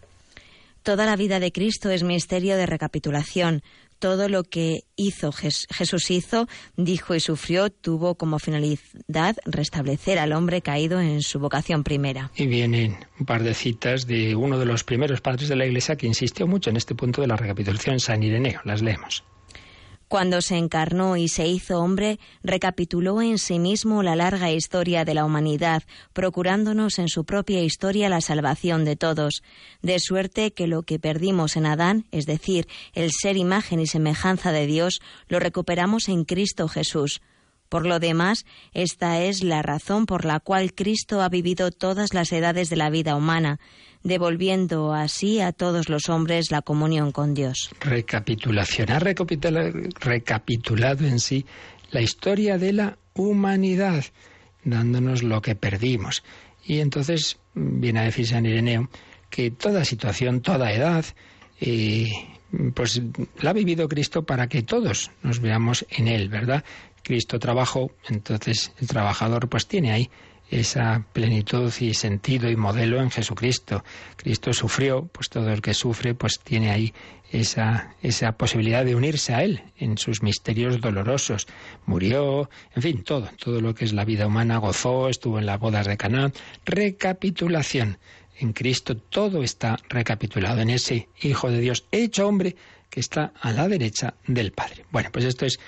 [0.83, 3.63] Toda la vida de Cristo es misterio de recapitulación
[3.99, 10.61] todo lo que hizo Jesús hizo, dijo y sufrió, tuvo como finalidad restablecer al hombre
[10.61, 12.31] caído en su vocación primera.
[12.35, 15.95] Y vienen un par de citas de uno de los primeros padres de la Iglesia
[15.95, 18.61] que insistió mucho en este punto de la recapitulación, San Ireneo.
[18.63, 19.23] Las leemos.
[20.07, 25.13] Cuando se encarnó y se hizo hombre, recapituló en sí mismo la larga historia de
[25.13, 29.43] la humanidad, procurándonos en su propia historia la salvación de todos,
[29.81, 34.53] de suerte que lo que perdimos en Adán, es decir, el ser imagen y semejanza
[34.53, 37.19] de Dios, lo recuperamos en Cristo Jesús.
[37.67, 42.31] Por lo demás, esta es la razón por la cual Cristo ha vivido todas las
[42.31, 43.59] edades de la vida humana,
[44.07, 47.69] devolviendo así a todos los hombres la comunión con Dios.
[47.81, 48.89] Recapitulación.
[48.89, 51.45] Ha recapitulado en sí
[51.91, 54.05] la historia de la humanidad,
[54.63, 56.23] dándonos lo que perdimos.
[56.63, 58.89] Y entonces viene a decir San Ireneo
[59.29, 61.03] que toda situación, toda edad,
[61.59, 62.07] eh,
[62.73, 63.01] pues
[63.41, 66.63] la ha vivido Cristo para que todos nos veamos en Él, ¿verdad?
[67.03, 70.09] Cristo trabajó, entonces el trabajador pues tiene ahí
[70.49, 73.83] esa plenitud y sentido y modelo en Jesucristo.
[74.15, 76.93] Cristo sufrió, pues todo el que sufre pues tiene ahí
[77.31, 81.47] esa, esa posibilidad de unirse a Él en sus misterios dolorosos.
[81.85, 85.59] Murió, en fin, todo, todo lo que es la vida humana gozó, estuvo en las
[85.59, 86.31] bodas de Caná.
[86.65, 87.97] Recapitulación.
[88.39, 92.55] En Cristo todo está recapitulado en ese Hijo de Dios hecho hombre
[92.89, 94.85] que está a la derecha del Padre.
[94.91, 95.59] Bueno, pues esto es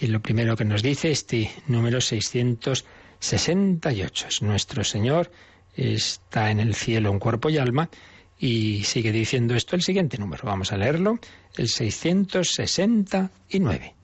[0.00, 2.84] lo primero que nos dice este número 600
[3.20, 4.26] 68.
[4.28, 5.30] Es nuestro Señor,
[5.74, 7.90] está en el cielo en cuerpo y alma.
[8.38, 10.44] Y sigue diciendo esto el siguiente número.
[10.44, 11.18] Vamos a leerlo,
[11.56, 13.96] el 669.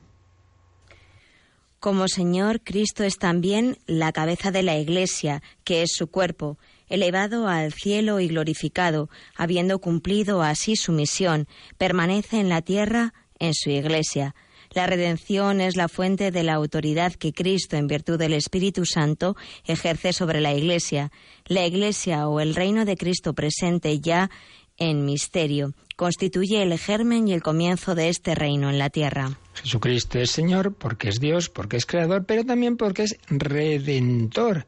[1.79, 7.47] Como Señor, Cristo es también la cabeza de la Iglesia, que es su cuerpo, elevado
[7.47, 11.47] al cielo y glorificado, habiendo cumplido así su misión,
[11.79, 14.35] permanece en la tierra en su Iglesia
[14.75, 19.37] la redención es la fuente de la autoridad que Cristo, en virtud del Espíritu Santo,
[19.67, 21.11] ejerce sobre la Iglesia.
[21.47, 24.31] La Iglesia o el reino de Cristo presente ya
[24.77, 29.39] en misterio constituye el germen y el comienzo de este reino en la tierra.
[29.55, 34.67] Jesucristo es Señor porque es Dios, porque es Creador, pero también porque es Redentor.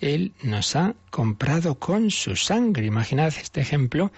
[0.00, 2.86] Él nos ha comprado con su sangre.
[2.86, 4.10] Imaginad este ejemplo,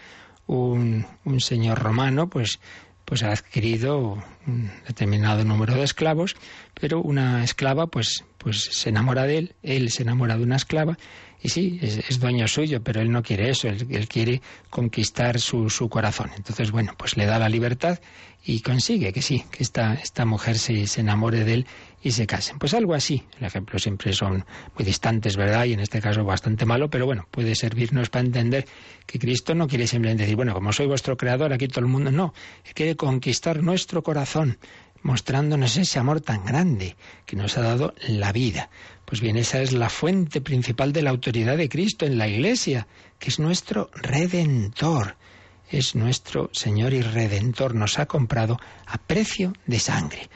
[0.47, 2.59] un, un señor romano, pues
[3.07, 6.37] pues ha adquirido un determinado número de esclavos,
[6.79, 10.99] pero una esclava pues, pues se enamora de él, él se enamora de una esclava
[11.41, 15.89] y sí, es, dueño suyo, pero él no quiere eso, él, quiere conquistar su, su,
[15.89, 16.31] corazón.
[16.37, 18.01] Entonces, bueno, pues le da la libertad
[18.45, 21.67] y consigue que sí, que esta, esta mujer se, se enamore de él
[22.03, 22.59] y se casen.
[22.59, 23.25] Pues algo así.
[23.39, 24.45] El ejemplo siempre son
[24.77, 25.65] muy distantes, ¿verdad?
[25.65, 28.67] Y en este caso bastante malo, pero bueno, puede servirnos para entender
[29.07, 32.13] que Cristo no quiere simplemente decir, bueno, como soy vuestro creador, aquí todo el mundo,
[32.13, 32.35] no,
[32.75, 34.59] quiere conquistar nuestro corazón.
[35.03, 38.71] mostrándonos ese amor tan grande que nos ha dado la vida.
[39.05, 42.89] Pues bien, esa es la fuente principal de la autoridad de Cristo en la Iglesia,
[43.21, 45.17] que es nuestro redentor,
[45.71, 50.29] es nuestro Señor y redentor, nos ha comprado a precio de sangre.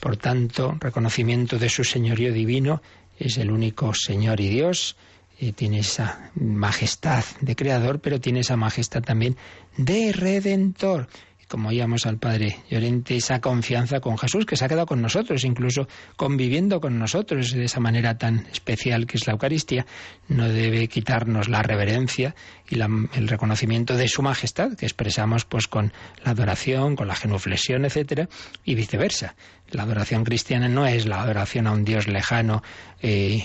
[0.00, 2.82] Por tanto, reconocimiento de su señorío divino,
[3.18, 4.96] es el único Señor y Dios,
[5.40, 9.36] y tiene esa majestad de creador, pero tiene esa majestad también
[9.76, 11.08] de redentor
[11.48, 15.44] como oíamos al Padre Llorente, esa confianza con Jesús que se ha quedado con nosotros,
[15.44, 19.86] incluso conviviendo con nosotros de esa manera tan especial que es la Eucaristía,
[20.28, 22.34] no debe quitarnos la reverencia
[22.68, 27.86] y el reconocimiento de su majestad que expresamos pues con la adoración, con la genuflexión,
[27.86, 28.28] etcétera,
[28.64, 29.34] y viceversa.
[29.70, 32.62] La adoración cristiana no es la adoración a un Dios lejano,
[33.02, 33.44] eh,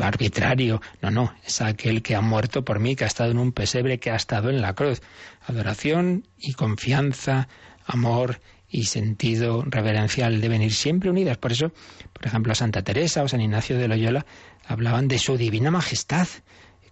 [0.00, 3.52] arbitrario, no, no, es aquel que ha muerto por mí, que ha estado en un
[3.52, 5.02] pesebre, que ha estado en la cruz.
[5.46, 7.48] Adoración y confianza,
[7.86, 11.38] amor y sentido reverencial deben ir siempre unidas.
[11.38, 11.72] Por eso,
[12.12, 14.26] por ejemplo, Santa Teresa o San Ignacio de Loyola
[14.66, 16.28] hablaban de su divina majestad.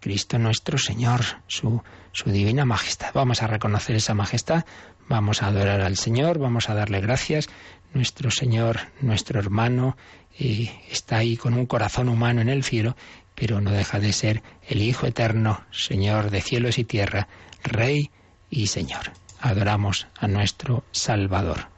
[0.00, 3.10] Cristo nuestro Señor, su, su divina majestad.
[3.14, 4.64] Vamos a reconocer esa majestad,
[5.08, 7.48] vamos a adorar al Señor, vamos a darle gracias
[7.94, 9.96] nuestro Señor, nuestro hermano,
[10.38, 12.96] está ahí con un corazón humano en el cielo,
[13.34, 17.28] pero no deja de ser el Hijo eterno, Señor de cielos y tierra,
[17.62, 18.10] Rey
[18.50, 19.12] y Señor.
[19.40, 21.68] Adoramos a nuestro Salvador.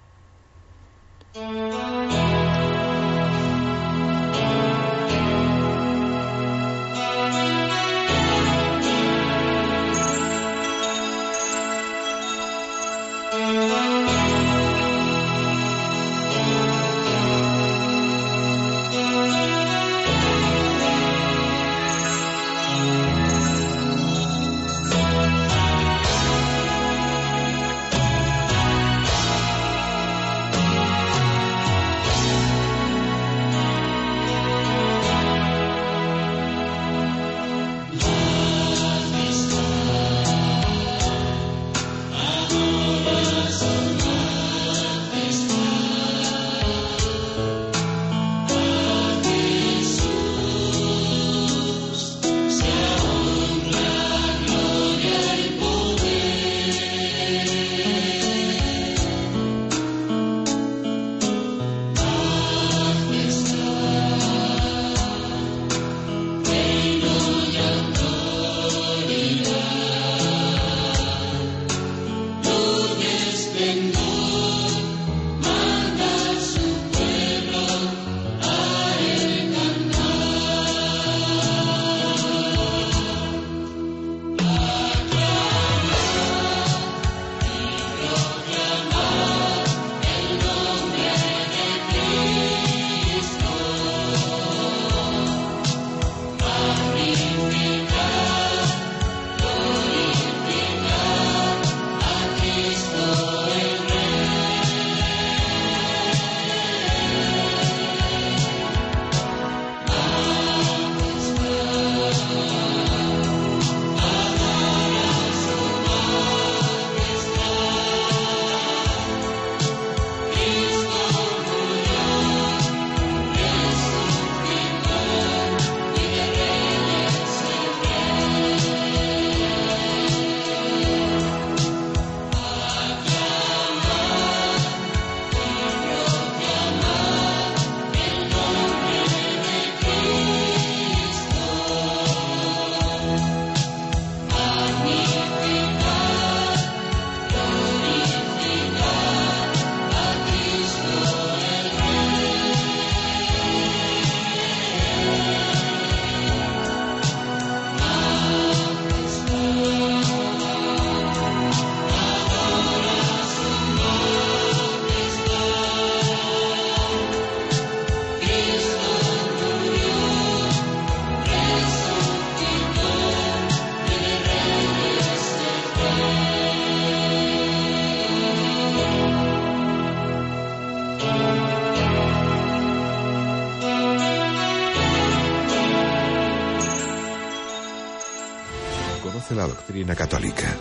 [189.97, 190.57] Católica.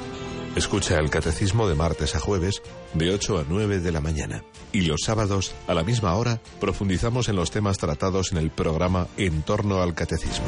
[0.56, 2.62] Escucha el catecismo de martes a jueves
[2.94, 4.44] de 8 a 9 de la mañana.
[4.72, 9.08] Y los sábados, a la misma hora, profundizamos en los temas tratados en el programa
[9.18, 10.48] En torno al catecismo.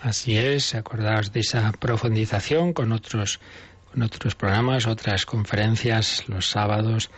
[0.00, 3.40] Así es, acordaos de esa profundización con otros,
[3.92, 7.10] con otros programas, otras conferencias los sábados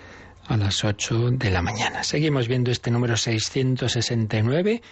[0.48, 2.02] a las 8 de la mañana.
[2.02, 4.82] Seguimos viendo este número 669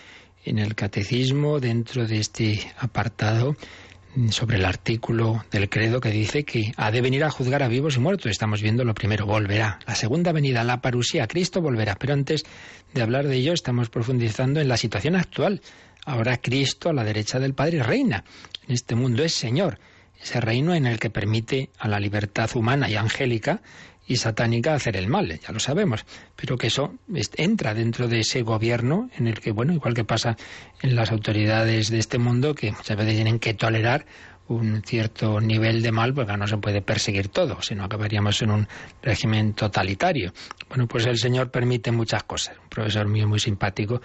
[0.44, 3.56] en el Catecismo dentro de este apartado
[4.30, 7.96] sobre el artículo del credo que dice que ha de venir a juzgar a vivos
[7.96, 8.30] y muertos.
[8.30, 9.78] Estamos viendo lo primero, volverá.
[9.86, 11.96] La segunda venida, la parusía, Cristo volverá.
[11.96, 12.44] Pero antes
[12.94, 15.60] de hablar de ello, estamos profundizando en la situación actual.
[16.04, 18.24] Ahora Cristo a la derecha del Padre reina.
[18.66, 19.78] En este mundo es Señor.
[20.20, 23.60] Ese reino en el que permite a la libertad humana y angélica
[24.08, 26.04] y satánica hacer el mal, ya lo sabemos,
[26.34, 26.94] pero que eso
[27.36, 30.36] entra dentro de ese gobierno en el que, bueno, igual que pasa
[30.80, 34.06] en las autoridades de este mundo, que muchas veces tienen que tolerar
[34.48, 38.68] un cierto nivel de mal, porque no se puede perseguir todo, sino acabaríamos en un
[39.02, 40.32] régimen totalitario.
[40.70, 42.56] Bueno, pues el Señor permite muchas cosas.
[42.62, 44.00] Un profesor mío muy simpático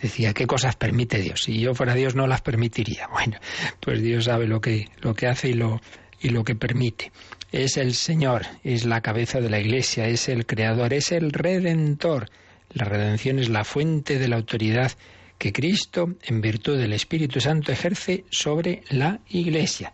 [0.00, 1.42] decía, ¿qué cosas permite Dios?
[1.42, 3.08] Si yo fuera Dios no las permitiría.
[3.12, 3.38] Bueno,
[3.80, 5.80] pues Dios sabe lo que, lo que hace y lo,
[6.20, 7.10] y lo que permite
[7.52, 12.30] es el Señor, es la cabeza de la Iglesia, es el Creador, es el Redentor.
[12.70, 14.92] La redención es la fuente de la autoridad
[15.38, 19.92] que Cristo, en virtud del Espíritu Santo, ejerce sobre la Iglesia.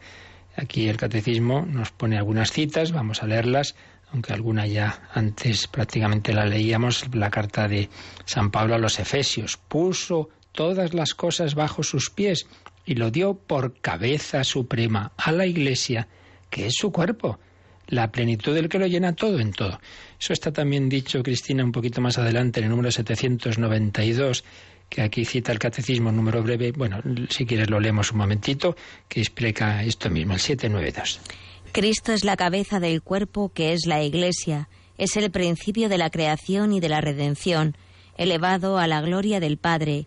[0.57, 3.77] Aquí el Catecismo nos pone algunas citas, vamos a leerlas,
[4.11, 7.89] aunque alguna ya antes prácticamente la leíamos, la carta de
[8.25, 9.57] San Pablo a los Efesios.
[9.57, 12.47] Puso todas las cosas bajo sus pies
[12.85, 16.09] y lo dio por cabeza suprema a la Iglesia
[16.55, 17.41] que es su cuerpo,
[17.89, 19.81] la plenitud del que lo llena todo en todo.
[20.21, 24.45] Eso está también dicho, Cristina, un poquito más adelante, en el número 792,
[24.89, 26.71] que aquí cita el catecismo, número breve.
[26.71, 28.77] Bueno, si quieres lo leemos un momentito,
[29.09, 31.21] que explica esto mismo, el 792.
[31.73, 36.11] Cristo es la cabeza del cuerpo que es la Iglesia, es el principio de la
[36.11, 37.77] creación y de la redención,
[38.17, 40.07] elevado a la gloria del Padre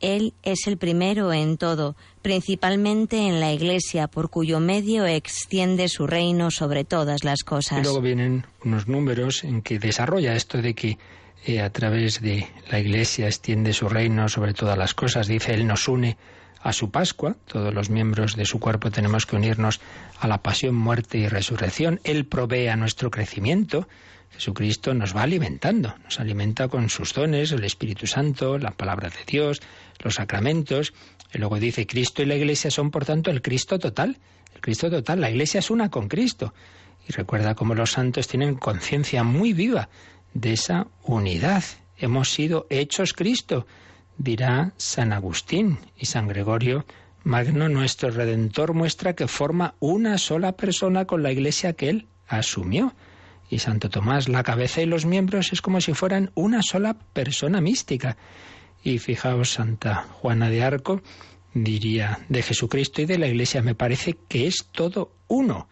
[0.00, 6.06] él es el primero en todo, principalmente en la Iglesia, por cuyo medio extiende su
[6.06, 7.82] reino sobre todas las cosas.
[7.82, 10.98] Luego vienen unos números en que desarrolla esto de que
[11.46, 15.28] eh, a través de la Iglesia extiende su reino sobre todas las cosas.
[15.28, 16.16] Dice, Él nos une
[16.60, 19.80] a su Pascua, todos los miembros de su cuerpo tenemos que unirnos
[20.18, 22.00] a la pasión, muerte y resurrección.
[22.04, 23.88] Él provee a nuestro crecimiento.
[24.30, 29.24] Jesucristo nos va alimentando, nos alimenta con sus dones, el Espíritu Santo, la palabra de
[29.26, 29.62] Dios,
[29.98, 30.94] los sacramentos.
[31.32, 34.18] Y luego dice, Cristo y la Iglesia son, por tanto, el Cristo total.
[34.54, 35.20] El Cristo total.
[35.20, 36.54] La Iglesia es una con Cristo.
[37.08, 39.88] Y recuerda cómo los santos tienen conciencia muy viva
[40.34, 41.64] de esa unidad.
[41.96, 43.66] Hemos sido hechos Cristo,
[44.18, 46.84] dirá San Agustín y San Gregorio
[47.24, 52.94] Magno, nuestro Redentor, muestra que forma una sola persona con la Iglesia que él asumió.
[53.50, 57.60] Y Santo Tomás, la cabeza y los miembros es como si fueran una sola persona
[57.60, 58.16] mística.
[58.88, 61.02] Y fijaos, Santa Juana de Arco
[61.52, 65.68] diría de Jesucristo y de la Iglesia, me parece que es todo uno.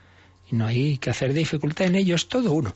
[0.51, 2.75] Y no hay que hacer dificultad en ello, es todo uno.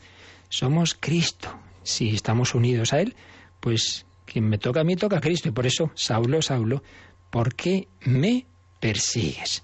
[0.49, 1.55] Somos Cristo.
[1.83, 3.17] Si estamos unidos a Él,
[3.61, 5.51] pues quien me toca a mí toca a Cristo.
[5.51, 6.83] Y por eso, Saulo, Saulo,
[7.29, 8.47] ¿por qué me
[8.81, 9.63] persigues?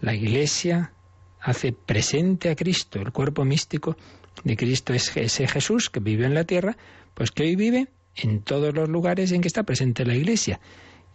[0.00, 0.94] La Iglesia
[1.38, 3.94] hace presente a Cristo, el cuerpo místico
[4.42, 6.78] de Cristo es ese Jesús que vive en la tierra,
[7.12, 10.60] pues que hoy vive en todos los lugares en que está presente la Iglesia.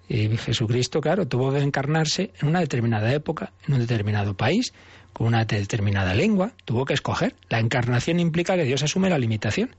[0.09, 4.73] Jesucristo, claro, tuvo que encarnarse en una determinada época, en un determinado país,
[5.13, 7.35] con una determinada lengua, tuvo que escoger.
[7.49, 9.75] La encarnación implica que Dios asume la limitación.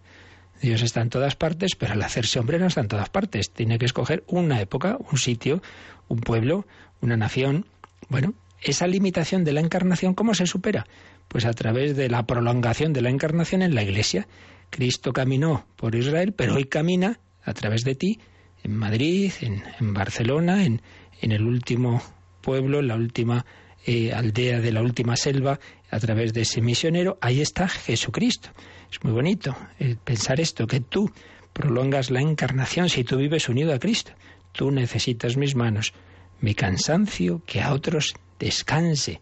[0.63, 3.51] Dios está en todas partes, pero al hacerse hombre no está en todas partes.
[3.51, 5.63] Tiene que escoger una época, un sitio,
[6.09, 6.67] un pueblo,
[7.01, 7.67] una nación.
[8.09, 10.87] Bueno, esa limitación de la encarnación, ¿cómo se supera?
[11.29, 14.29] Pues a través de la prolongación de la encarnación en la Iglesia.
[14.71, 18.21] Cristo caminó por Israel, pero hoy camina a través de ti
[18.63, 20.83] en Madrid, en, Barcelona, en,
[21.21, 22.03] en, el último
[22.41, 23.45] pueblo, en la última
[23.87, 25.59] eh, aldea de la última selva,
[25.91, 27.19] a través de ese misionero.
[27.21, 28.51] Ahí está Jesucristo.
[28.91, 31.11] Es muy bonito el pensar esto, que tú
[31.53, 34.13] prolongas la encarnación si tú vives unido a Cristo.
[34.53, 35.93] Tú necesitas mis manos,
[36.41, 39.21] mi cansancio, que a otros descanse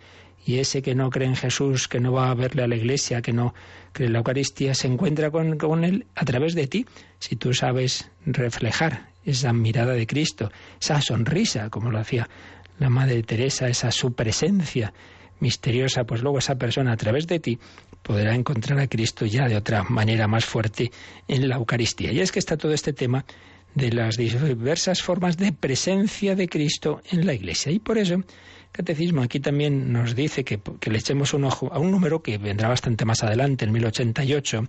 [0.49, 3.21] y ese que no cree en Jesús, que no va a verle a la iglesia,
[3.21, 3.53] que no
[3.93, 6.87] cree en la Eucaristía, se encuentra con, Él a través de ti.
[7.19, 12.31] Si tú sabes reflejar esa mirada de Cristo, esa sonrisa, como lo hacía
[12.79, 14.95] la Madre Teresa, esa su presencia
[15.39, 17.59] misteriosa, pues luego esa persona a través de ti
[18.03, 20.91] podrá encontrar a Cristo ya de otra manera más fuerte
[21.29, 22.11] en la Eucaristía.
[22.11, 23.27] Y es que está todo este tema
[23.75, 27.71] de las diversas formas de presencia de Cristo en la Iglesia.
[27.71, 28.25] Y por eso
[28.73, 30.61] Catecismo aquí también nos dice que,
[30.91, 34.69] le echemos un ojo a un número que vendrá bastante más adelante, en 1088,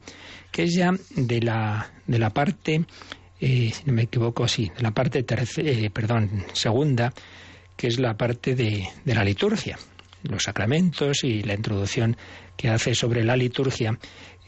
[0.51, 2.85] que es ya de la, de la parte,
[3.39, 5.23] eh, si no me equivoco, sí, de la parte
[5.57, 7.13] eh, perdón, segunda,
[7.75, 9.77] que es la parte de, de la liturgia,
[10.23, 12.17] los sacramentos y la introducción
[12.57, 13.97] que hace sobre la liturgia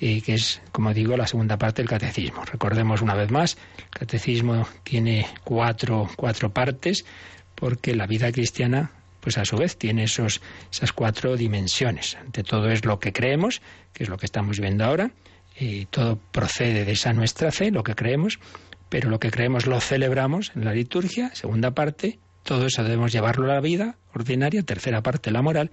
[0.04, 2.44] eh, que es, como digo, la segunda parte del catecismo.
[2.44, 7.06] Recordemos una vez más, el catecismo tiene cuatro, cuatro partes,
[7.54, 8.90] porque la vida cristiana
[9.22, 10.42] pues a su vez tiene esos,
[10.72, 12.18] esas cuatro dimensiones.
[12.18, 13.62] Ante todo es lo que creemos,
[13.94, 15.12] que es lo que estamos viendo ahora,
[15.58, 18.40] y todo procede de esa nuestra fe, lo que creemos,
[18.90, 23.46] pero lo que creemos lo celebramos en la liturgia, segunda parte, todo eso debemos llevarlo
[23.46, 25.72] a la vida ordinaria, tercera parte la moral,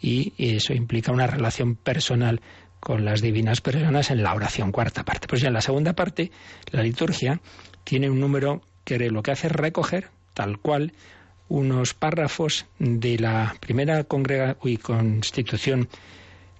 [0.00, 2.40] y eso implica una relación personal
[2.80, 5.26] con las divinas personas en la oración, cuarta parte.
[5.26, 6.30] Pues ya en la segunda parte,
[6.70, 7.40] la liturgia
[7.84, 10.92] tiene un número que lo que hace es recoger, tal cual,
[11.48, 15.88] unos párrafos de la primera constitución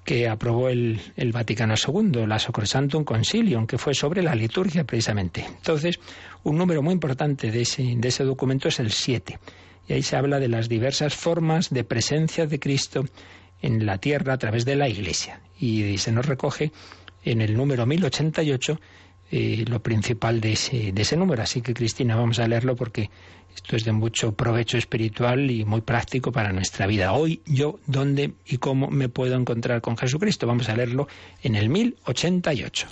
[0.05, 1.01] que aprobó el,
[1.33, 5.45] Vaticano II, la Sacrosantum Concilium, que fue sobre la liturgia precisamente.
[5.45, 5.99] Entonces,
[6.45, 9.39] un número muy importante de ese, de ese documento es el 7.
[9.89, 13.05] Y ahí se habla de las diversas formas de presencia de Cristo
[13.61, 15.41] en la tierra a través de la Iglesia.
[15.59, 16.71] Y se nos recoge
[17.25, 18.81] en el número 1088
[19.33, 21.43] eh, lo principal de ese, de ese número.
[21.43, 23.11] Así que, Cristina, vamos a leerlo porque
[23.57, 27.13] esto es de mucho provecho espiritual y muy práctico para nuestra vida.
[27.15, 30.47] Hoy, yo, ¿dónde y cómo me puedo encontrar con Jesucristo?
[30.47, 31.09] Vamos a leerlo
[31.43, 32.87] en el 1088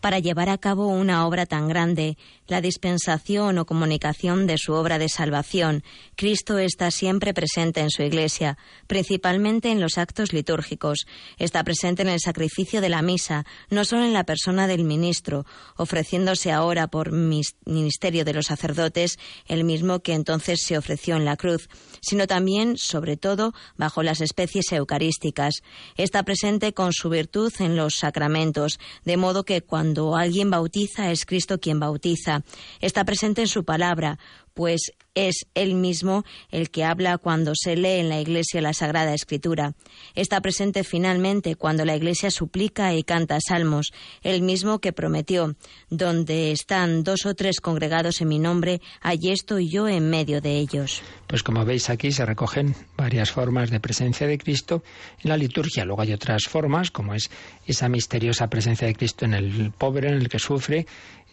[0.00, 2.18] para llevar a cabo una obra tan grande,
[2.52, 5.82] la dispensación o comunicación de su obra de salvación,
[6.16, 11.06] Cristo está siempre presente en su Iglesia, principalmente en los actos litúrgicos.
[11.38, 15.46] Está presente en el sacrificio de la misa, no solo en la persona del ministro,
[15.76, 21.38] ofreciéndose ahora por ministerio de los sacerdotes, el mismo que entonces se ofreció en la
[21.38, 21.70] cruz,
[22.02, 25.62] sino también, sobre todo, bajo las especies eucarísticas.
[25.96, 31.24] Está presente con su virtud en los sacramentos, de modo que cuando alguien bautiza es
[31.24, 32.41] Cristo quien bautiza.
[32.80, 34.18] Está presente en su palabra,
[34.54, 39.14] pues es él mismo el que habla cuando se lee en la Iglesia la Sagrada
[39.14, 39.74] Escritura.
[40.14, 45.54] Está presente finalmente cuando la Iglesia suplica y canta salmos, el mismo que prometió,
[45.90, 50.58] donde están dos o tres congregados en mi nombre, allí estoy yo en medio de
[50.58, 51.02] ellos.
[51.26, 54.82] Pues como veis aquí se recogen varias formas de presencia de Cristo
[55.22, 55.84] en la liturgia.
[55.84, 57.30] Luego hay otras formas, como es
[57.66, 60.86] esa misteriosa presencia de Cristo en el pobre, en el que sufre,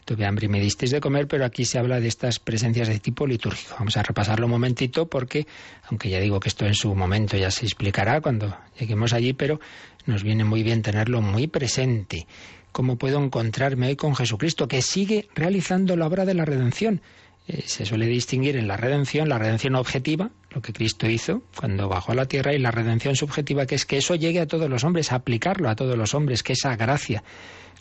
[0.10, 3.00] tuve hambre y me disteis de comer, pero aquí se habla de estas presencias de
[3.00, 3.76] tipo litúrgico.
[3.78, 5.46] Vamos a repasarlo un momentito porque,
[5.88, 9.60] aunque ya digo que esto en su momento ya se explicará cuando lleguemos allí, pero
[10.08, 12.26] nos viene muy bien tenerlo muy presente.
[12.72, 17.02] ¿Cómo puedo encontrarme hoy con Jesucristo, que sigue realizando la obra de la redención?
[17.48, 21.88] Eh, se suele distinguir en la redención la redención objetiva, lo que Cristo hizo cuando
[21.88, 24.72] bajó a la tierra, y la redención subjetiva, que es que eso llegue a todos
[24.72, 27.24] los hombres, aplicarlo a todos los hombres, que esa gracia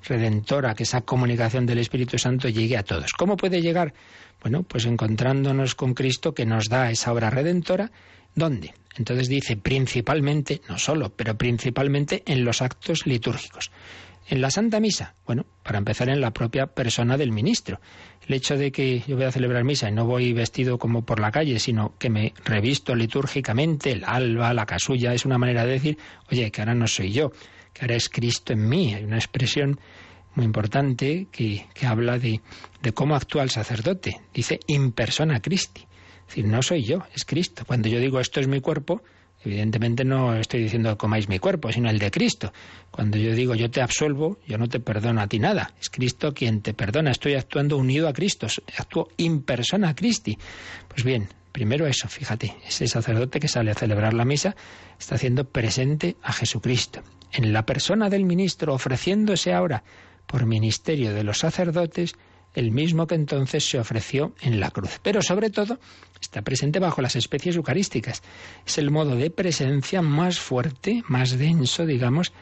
[0.05, 3.13] redentora, que esa comunicación del Espíritu Santo llegue a todos.
[3.13, 3.95] ¿Cómo puede llegar?
[4.43, 7.91] Bueno, pues encontrándonos con Cristo que nos da esa obra redentora.
[8.35, 8.75] ¿Dónde?
[8.97, 13.71] Entonces dice principalmente, no solo, pero principalmente en los actos litúrgicos.
[14.31, 17.81] En la Santa Misa, bueno, para empezar en la propia persona del ministro.
[18.27, 21.19] El hecho de que yo voy a celebrar misa y no voy vestido como por
[21.19, 25.73] la calle, sino que me revisto litúrgicamente, el alba, la casulla, es una manera de
[25.73, 25.99] decir,
[26.31, 27.33] oye, que ahora no soy yo,
[27.79, 28.95] que ahora es Cristo en mí.
[28.95, 29.79] Hay una expresión
[30.35, 32.41] muy importante que, habla de,
[32.83, 34.21] de, cómo actúa el sacerdote.
[34.35, 35.83] Dice in persona Christi.
[35.83, 37.65] Es decir, no soy yo, es Cristo.
[37.67, 39.03] Cuando yo digo esto es mi cuerpo,
[39.45, 42.53] evidentemente no estoy diciendo que comáis mi cuerpo, sino el de Cristo.
[42.91, 45.73] Cuando yo digo yo te absolvo, yo no te perdono a ti nada.
[45.81, 47.13] Es Cristo quien te perdona.
[47.13, 48.49] Estoy actuando unido a Cristo.
[48.77, 50.37] Actúo in persona Christi.
[50.89, 54.55] Pues bien, primero eso, fíjate, ese sacerdote que sale a celebrar la misa
[54.97, 57.03] está haciendo presente a Jesucristo
[57.33, 59.83] en la persona del ministro, ofreciéndose ahora
[60.29, 62.15] por ministerio de los sacerdotes,
[62.55, 65.01] el mismo que entonces se ofreció en la cruz.
[65.03, 65.81] Pero sobre todo
[66.21, 68.23] está presente bajo las especies eucarísticas.
[68.65, 72.33] Es el modo de presencia más fuerte, más denso, digamos,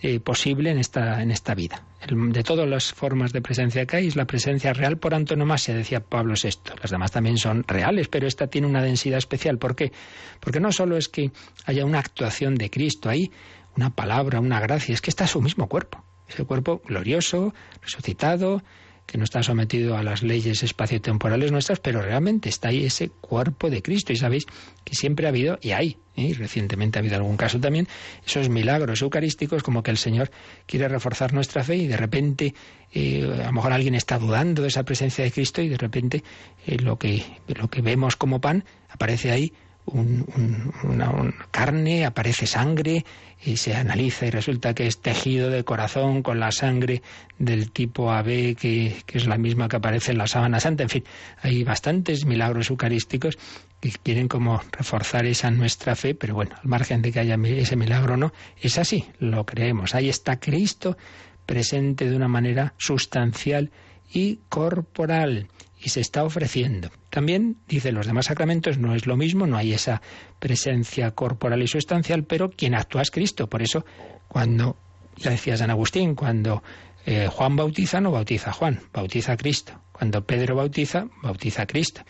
[0.00, 1.82] eh, posible en esta, en esta vida.
[2.06, 6.00] de todas las formas de presencia que hay, es la presencia real por antonomasia, decía
[6.00, 6.74] Pablo VI.
[6.82, 9.58] Las demás también son reales, pero esta tiene una densidad especial.
[9.58, 9.92] ¿Por qué?
[10.40, 11.30] Porque no solo es que
[11.64, 13.30] haya una actuación de Cristo ahí,
[13.76, 16.04] una palabra, una gracia, es que está su mismo cuerpo.
[16.28, 18.62] Ese cuerpo glorioso, resucitado,
[19.06, 23.70] que no está sometido a las leyes espaciotemporales nuestras, pero realmente está ahí ese cuerpo
[23.70, 24.12] de Cristo.
[24.12, 24.46] Y sabéis
[24.84, 26.22] que siempre ha habido, y hay, ¿eh?
[26.22, 27.86] y recientemente ha habido algún caso también,
[28.26, 30.30] esos milagros eucarísticos, como que el Señor
[30.66, 32.54] quiere reforzar nuestra fe y de repente
[32.92, 36.24] eh, a lo mejor alguien está dudando de esa presencia de Cristo y de repente
[36.66, 39.52] eh, lo, que, lo que vemos como pan aparece ahí
[39.86, 43.04] una, carne, aparece sangre
[43.44, 47.02] y se analiza y resulta que es tejido de corazón con la sangre
[47.38, 50.82] del tipo AB, que, que, es la misma que aparece en la sábana santa.
[50.82, 51.04] En fin,
[51.42, 53.38] hay bastantes milagros eucarísticos
[53.80, 57.76] que quieren como reforzar esa nuestra fe, pero bueno, al margen de que haya ese
[57.76, 59.94] milagro no, es así, lo creemos.
[59.94, 60.96] Ahí está Cristo
[61.44, 63.70] presente de una manera sustancial
[64.10, 65.48] y corporal
[65.84, 66.90] y se está ofreciendo.
[67.10, 70.00] También, dice, los demás sacramentos no es lo mismo, no hay esa
[70.38, 73.48] presencia corporal y sustancial, pero quien actúa es Cristo.
[73.50, 73.84] Por eso,
[74.26, 74.78] cuando,
[75.16, 76.62] ya decía San Agustín, cuando
[77.04, 79.78] eh, Juan bautiza, no bautiza a Juan, bautiza a Cristo.
[79.92, 82.00] Cuando Pedro bautiza, bautiza a Cristo.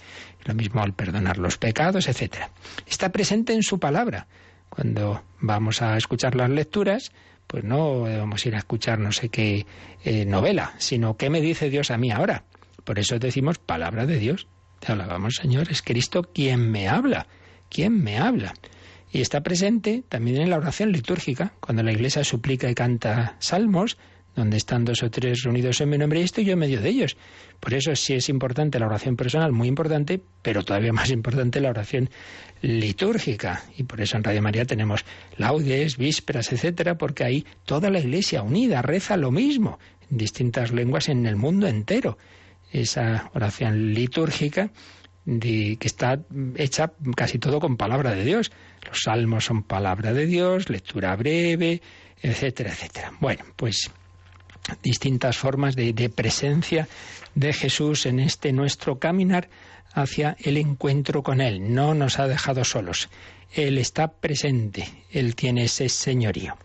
[0.45, 2.45] Lo mismo al perdonar los pecados, etc.
[2.87, 4.29] Está presente en su palabra.
[4.69, 7.11] Cuando vamos a escuchar las lecturas,
[7.49, 9.67] pues no a ir a escuchar no sé qué
[10.05, 12.45] eh, novela, sino qué me dice Dios a mí ahora.
[12.85, 14.47] Por eso decimos palabra de Dios.
[14.81, 17.27] Te hablábamos, Señor, es Cristo quien me habla.
[17.71, 18.55] ¿Quién me habla?
[19.11, 23.97] Y está presente también en la oración litúrgica, cuando la Iglesia suplica y canta salmos,
[24.35, 26.89] donde están dos o tres reunidos en mi nombre y estoy yo en medio de
[26.89, 27.17] ellos.
[27.61, 31.71] Por eso sí es importante la oración personal, muy importante, pero todavía más importante la
[31.71, 32.11] oración
[32.61, 33.63] litúrgica.
[33.77, 35.05] Y por eso en Radio María tenemos
[35.37, 39.79] laudes, vísperas, etcétera, porque ahí toda la Iglesia unida reza lo mismo,
[40.11, 42.19] en distintas lenguas en el mundo entero.
[42.75, 44.71] Esa oración litúrgica
[45.25, 46.21] que está
[46.57, 48.53] hecha casi todo con palabra de Dios.
[48.87, 51.81] Los salmos son palabra de Dios, lectura breve,
[52.21, 53.13] etcétera, etcétera.
[53.21, 53.91] Bueno, pues
[54.83, 56.89] distintas formas de, presencia
[57.35, 59.49] de Jesús en este nuestro caminar
[59.93, 61.73] hacia el encuentro con Él.
[61.75, 63.09] No nos ha dejado solos.
[63.53, 64.89] Él está presente.
[65.11, 66.57] Él tiene ese señorío.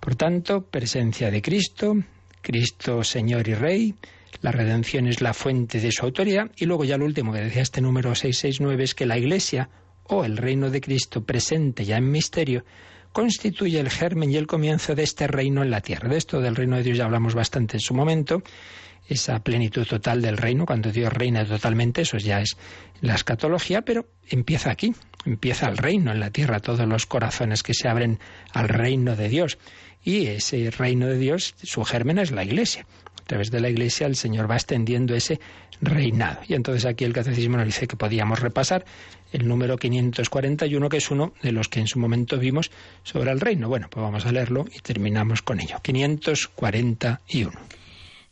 [0.00, 1.96] Por tanto, presencia de Cristo,
[2.42, 3.94] Cristo Señor y Rey,
[4.40, 7.62] la redención es la fuente de su autoridad y luego ya lo último que decía
[7.62, 9.70] este número 669 es que la Iglesia
[10.04, 12.64] o el reino de Cristo presente ya en misterio
[13.12, 16.08] constituye el germen y el comienzo de este reino en la tierra.
[16.08, 18.42] De esto del reino de Dios ya hablamos bastante en su momento,
[19.08, 22.56] esa plenitud total del reino, cuando Dios reina totalmente, eso ya es
[23.00, 27.74] la escatología, pero empieza aquí, empieza el reino en la tierra, todos los corazones que
[27.74, 28.18] se abren
[28.52, 29.58] al reino de Dios.
[30.02, 32.86] Y ese reino de Dios, su germen es la iglesia.
[33.20, 35.40] A través de la Iglesia el Señor va extendiendo ese
[35.80, 36.40] reinado.
[36.46, 38.84] Y entonces aquí el Catecismo nos dice que podíamos repasar
[39.32, 42.70] el número 541, que es uno de los que en su momento vimos
[43.02, 43.68] sobre el reino.
[43.68, 45.78] Bueno, pues vamos a leerlo y terminamos con ello.
[45.82, 47.50] 541.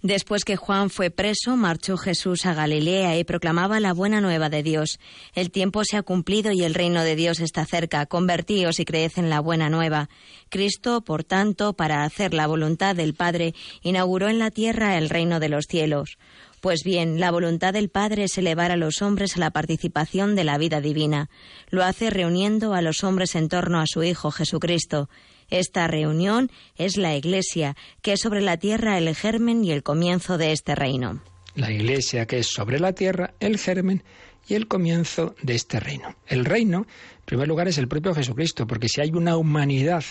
[0.02, 4.64] Después que Juan fue preso, marchó Jesús a Galilea y proclamaba la buena nueva de
[4.64, 4.98] Dios.
[5.32, 8.06] El tiempo se ha cumplido y el reino de Dios está cerca.
[8.06, 10.08] Convertíos y creed en la buena nueva.
[10.48, 15.38] Cristo, por tanto, para hacer la voluntad del Padre, inauguró en la tierra el reino
[15.38, 16.18] de los cielos.
[16.60, 20.42] Pues bien, la voluntad del Padre es elevar a los hombres a la participación de
[20.42, 21.30] la vida divina.
[21.70, 25.08] Lo hace reuniendo a los hombres en torno a su Hijo Jesucristo.
[25.52, 30.38] Esta reunión es la Iglesia, que es sobre la tierra el germen y el comienzo
[30.38, 31.22] de este reino.
[31.54, 34.02] La Iglesia, que es sobre la tierra el germen
[34.48, 36.16] y el comienzo de este reino.
[36.26, 40.02] El reino, en primer lugar, es el propio Jesucristo, porque si hay una humanidad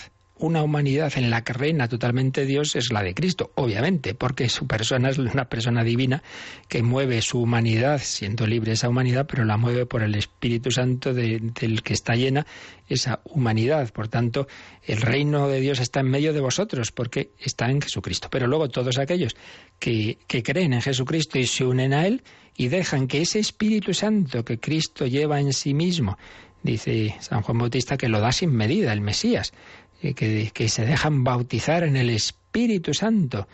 [0.42, 4.68] una humanidad en la que reina totalmente Dios es la de Cristo, obviamente, porque su
[4.68, 6.24] persona es una persona divina
[6.68, 11.14] que mueve su humanidad, siendo libre esa humanidad, pero la mueve por el Espíritu Santo
[11.14, 12.46] del que está llena
[12.90, 13.92] esa humanidad.
[13.94, 14.48] Por tanto,
[14.86, 18.28] el reino de Dios está en medio de vosotros, porque está en Jesucristo.
[18.32, 19.36] Pero luego todos aquellos
[19.80, 22.24] que, que creen en Jesucristo y se unen a Él
[22.58, 26.18] y dejan que ese Espíritu Santo que Cristo lleva en sí mismo,
[26.64, 29.54] dice San Juan Bautista, que lo da sin medida el Mesías,
[30.02, 33.48] que, se dejan bautizar en el Espíritu Santo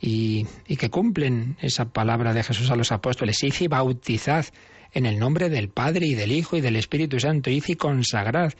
[0.00, 0.46] y,
[0.78, 3.42] que cumplen esa palabra de Jesús a los apóstoles.
[3.42, 4.46] Id y bautizad
[4.92, 7.50] en el nombre del Padre y del Hijo y del Espíritu Santo.
[7.50, 8.52] Id y consagrad.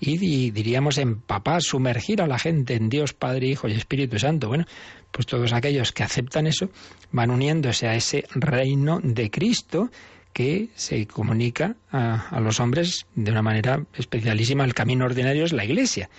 [0.00, 4.46] Y diríamos empapar, sumergir a la gente en Dios, Padre, Hijo y Espíritu Santo.
[4.46, 4.64] Bueno,
[5.10, 6.70] pues todos aquellos que aceptan eso
[7.10, 9.90] van uniéndose a ese reino de Cristo
[10.32, 14.64] que se comunica a, los hombres de una manera especialísima.
[14.64, 16.10] El camino ordinario es la Iglesia.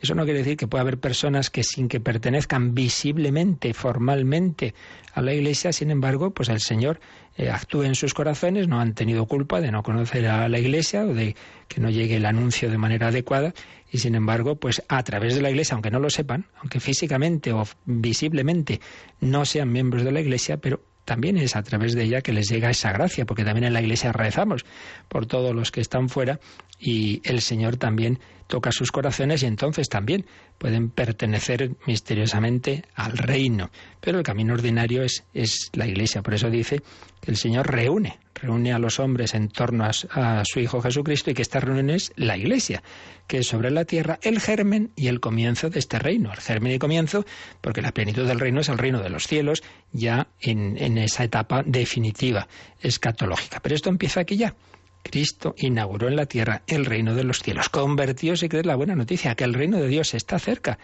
[0.00, 4.74] Eso no quiere decir que pueda haber personas que sin que pertenezcan visiblemente, formalmente
[5.14, 7.00] a la Iglesia, sin embargo, pues el Señor
[7.38, 11.04] eh, actúe en sus corazones, no han tenido culpa de no conocer a la Iglesia
[11.04, 11.34] o de
[11.68, 13.54] que no llegue el anuncio de manera adecuada
[13.90, 17.52] y sin embargo, pues a través de la Iglesia, aunque no lo sepan, aunque físicamente
[17.52, 18.80] o visiblemente
[19.20, 22.48] no sean miembros de la Iglesia, pero también es a través de ella que les
[22.50, 24.66] llega esa gracia, porque también en la Iglesia rezamos
[25.08, 26.40] por todos los que están fuera
[26.78, 30.26] y el Señor también toca sus corazones y entonces también
[30.58, 33.70] pueden pertenecer misteriosamente al reino.
[34.00, 36.82] Pero el camino ordinario es, es la Iglesia, por eso dice
[37.20, 41.34] que el Señor reúne, reúne a los hombres en torno a, su Hijo Jesucristo y
[41.34, 42.82] que esta reunión es la Iglesia,
[43.26, 46.32] que es sobre la tierra el germen y el comienzo de este reino.
[46.32, 47.24] El germen y comienzo,
[47.60, 49.62] porque la plenitud del reino es el reino de los cielos,
[49.92, 52.46] ya en, esa etapa definitiva
[52.80, 53.60] escatológica.
[53.60, 54.54] Pero esto empieza aquí ya
[55.02, 57.68] Cristo inauguró en la tierra el reino de los cielos.
[57.68, 60.78] Convertió, si crees, la buena noticia, que el reino de Dios está cerca,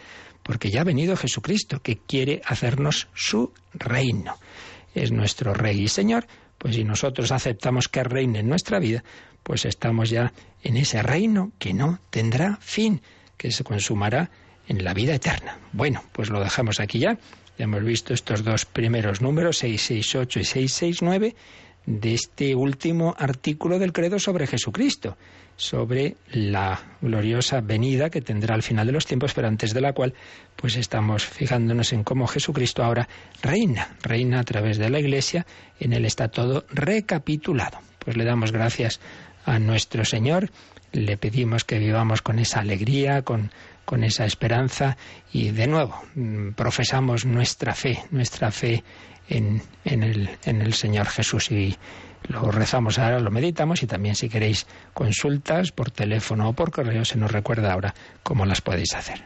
[0.44, 4.36] porque ya ha venido Jesucristo, que quiere hacernos su reino.
[4.94, 6.26] Es nuestro Rey y Señor,
[6.62, 9.02] pues si nosotros aceptamos que reine en nuestra vida,
[9.42, 10.32] pues estamos ya
[10.62, 13.02] en ese reino que no tendrá fin,
[13.36, 14.30] que se consumará
[14.68, 15.58] en la vida eterna.
[15.72, 17.18] Bueno, pues lo dejamos aquí ya.
[17.58, 21.36] Ya hemos visto estos dos primeros números, 668 y 669,
[21.84, 25.16] de este último artículo del credo sobre Jesucristo,
[25.62, 29.92] sobre la gloriosa venida que tendrá al final de los tiempos, pero antes de la
[29.92, 30.12] cual
[30.56, 33.08] pues estamos fijándonos en cómo Jesucristo ahora
[33.42, 35.46] reina, reina a través de la Iglesia,
[35.78, 37.78] en él está todo recapitulado.
[38.00, 38.98] Pues le damos gracias
[39.44, 40.50] a nuestro Señor,
[40.90, 43.52] le pedimos que vivamos con esa alegría, con,
[43.84, 44.96] con esa esperanza
[45.32, 48.82] y de nuevo mm, profesamos nuestra fe, nuestra fe
[49.28, 51.76] en, en, el, en el Señor Jesús y
[52.28, 57.04] lo rezamos ahora, lo meditamos y también si queréis consultas por teléfono o por correo
[57.04, 59.22] se nos recuerda ahora cómo las podéis hacer.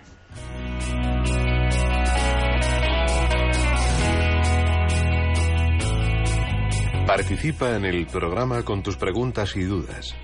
[7.07, 10.17] Participa en el programa con tus preguntas y dudas.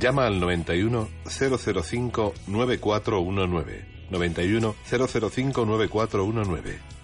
[0.00, 3.86] Llama al 91 005 9419.
[4.10, 6.93] 91 005 9419.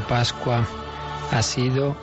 [0.00, 0.66] Pascua
[1.30, 1.96] ha sido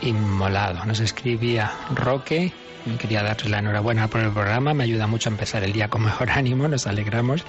[0.00, 0.84] inmolado.
[0.84, 2.52] Nos escribía Roque,
[2.98, 6.04] quería darle la enhorabuena por el programa, me ayuda mucho a empezar el día con
[6.04, 7.44] mejor ánimo, nos alegramos.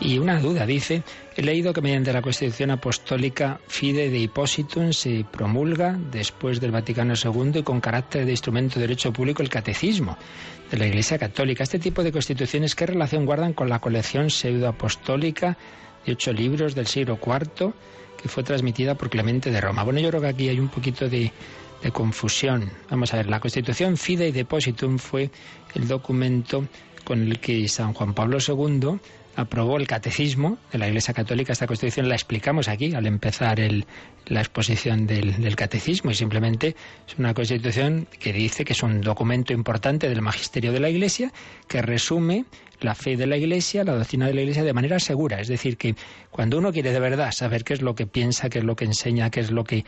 [0.00, 1.02] Y una duda, dice,
[1.36, 7.12] he leído que mediante la Constitución Apostólica Fide de Hippositum se promulga después del Vaticano
[7.22, 10.16] II y con carácter de instrumento de derecho público el catecismo
[10.70, 11.64] de la Iglesia Católica.
[11.64, 15.58] Este tipo de constituciones, ¿qué relación guardan con la colección pseudoapostólica
[16.06, 17.74] de ocho libros del siglo IV?
[18.20, 19.82] Que fue transmitida por Clemente de Roma.
[19.82, 21.32] Bueno, yo creo que aquí hay un poquito de,
[21.92, 22.70] confusión.
[22.90, 25.30] Vamos a ver, la Constitución Fidei Depositum fue
[25.74, 26.66] el documento
[27.04, 28.98] con el que San Juan Pablo II
[29.34, 31.52] aprobó el catecismo de la Iglesia Católica.
[31.52, 33.58] Esta constitución la explicamos aquí al empezar
[34.26, 36.76] la exposición del, del, catecismo y simplemente
[37.08, 41.32] es una constitución que dice que es un documento importante del magisterio de la Iglesia
[41.66, 42.44] que resume
[42.80, 45.40] la fe de la Iglesia, la doctrina de la Iglesia de manera segura.
[45.40, 45.94] Es decir, que
[46.30, 48.84] cuando uno quiere de verdad saber qué es lo que piensa, qué es lo que
[48.84, 49.84] enseña, qué es lo que,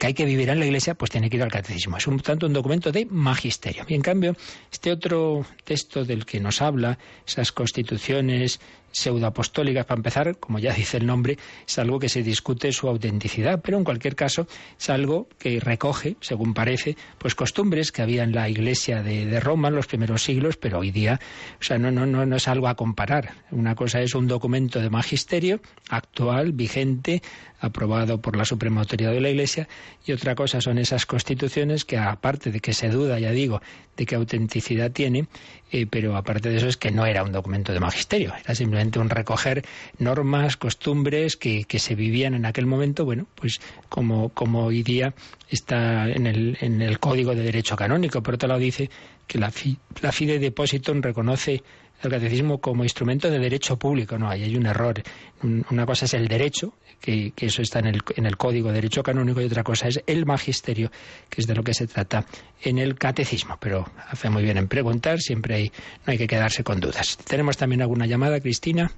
[0.00, 1.96] hay que vivir en la Iglesia, pues tiene que ir al catecismo.
[1.96, 3.84] Es un tanto un documento de magisterio.
[3.86, 4.34] Y en cambio,
[4.70, 8.58] este otro texto del que nos habla, esas constituciones
[8.92, 13.60] pseudoapostólicas, para empezar, como ya dice el nombre, es algo que se discute su autenticidad,
[13.62, 14.46] pero en cualquier caso
[14.78, 19.40] es algo que recoge, según parece, pues costumbres que había en la Iglesia de, de
[19.40, 21.20] Roma en los primeros siglos, pero hoy día,
[21.60, 23.34] o sea, no, no, no, no es algo a comparar.
[23.50, 27.22] Una cosa es un documento de magisterio actual, vigente,
[27.60, 29.68] aprobado por la Suprema Autoridad de la Iglesia,
[30.04, 33.60] y otra cosa son esas constituciones que, aparte de que se duda, ya digo,
[33.96, 35.26] de qué autenticidad tiene,
[35.70, 38.98] eh, pero aparte de eso es que no era un documento de magisterio, era simplemente
[38.98, 39.64] un recoger
[39.98, 45.14] normas, costumbres que, que se vivían en aquel momento, bueno, pues como, como hoy día
[45.48, 48.22] está en el, en el Código de Derecho Canónico.
[48.22, 48.90] Por otro lado dice
[49.26, 51.62] que la, fi, Fide Depositum reconoce
[52.08, 54.18] el catecismo como instrumento de derecho público.
[54.18, 55.02] No, ahí hay un error.
[55.42, 58.74] Una cosa es el derecho, que, que, eso está en el, en el Código de
[58.74, 60.90] Derecho Canónico, y otra cosa es el magisterio,
[61.28, 62.24] que es de lo que se trata
[62.62, 63.56] en el catecismo.
[63.60, 65.72] Pero hace muy bien en preguntar, siempre hay,
[66.06, 67.18] no hay que quedarse con dudas.
[67.18, 68.92] ¿Tenemos también alguna llamada, Cristina?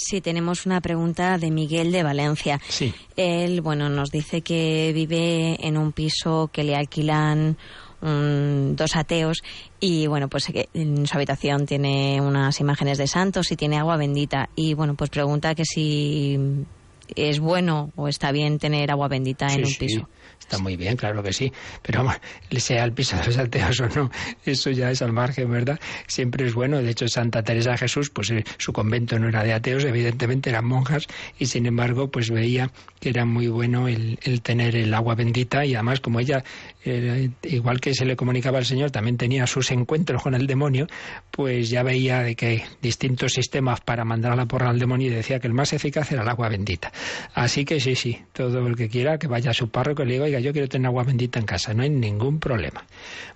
[0.00, 2.60] Sí, tenemos una pregunta de Miguel de Valencia.
[2.68, 2.94] Sí.
[3.16, 7.56] Él, bueno, nos dice que vive en un piso que le alquilan
[8.02, 9.42] um, dos ateos
[9.80, 14.48] y bueno pues en su habitación tiene unas imágenes de santos y tiene agua bendita
[14.54, 16.38] y bueno pues pregunta que si
[17.14, 19.78] es bueno o está bien tener agua bendita sí, en un sí.
[19.78, 20.08] piso
[20.48, 21.52] Está muy bien, claro que sí.
[21.82, 22.20] Pero vamos,
[22.56, 24.10] sea el piso de los ateos o no,
[24.46, 25.78] eso ya es al margen, ¿verdad?
[26.06, 26.80] Siempre es bueno.
[26.80, 30.48] De hecho, Santa Teresa de Jesús, pues eh, su convento no era de ateos, evidentemente
[30.48, 31.06] eran monjas,
[31.38, 35.66] y sin embargo, pues veía que era muy bueno el, el tener el agua bendita
[35.66, 36.42] y además como ella,
[36.84, 40.86] eh, igual que se le comunicaba al Señor, también tenía sus encuentros con el demonio,
[41.30, 45.10] pues ya veía de que distintos sistemas para mandar a la porra al demonio y
[45.10, 46.92] decía que el más eficaz era el agua bendita.
[47.34, 50.12] Así que sí, sí, todo el que quiera que vaya a su párroco y le
[50.14, 52.84] diga, oiga, yo quiero tener agua bendita en casa, no hay ningún problema.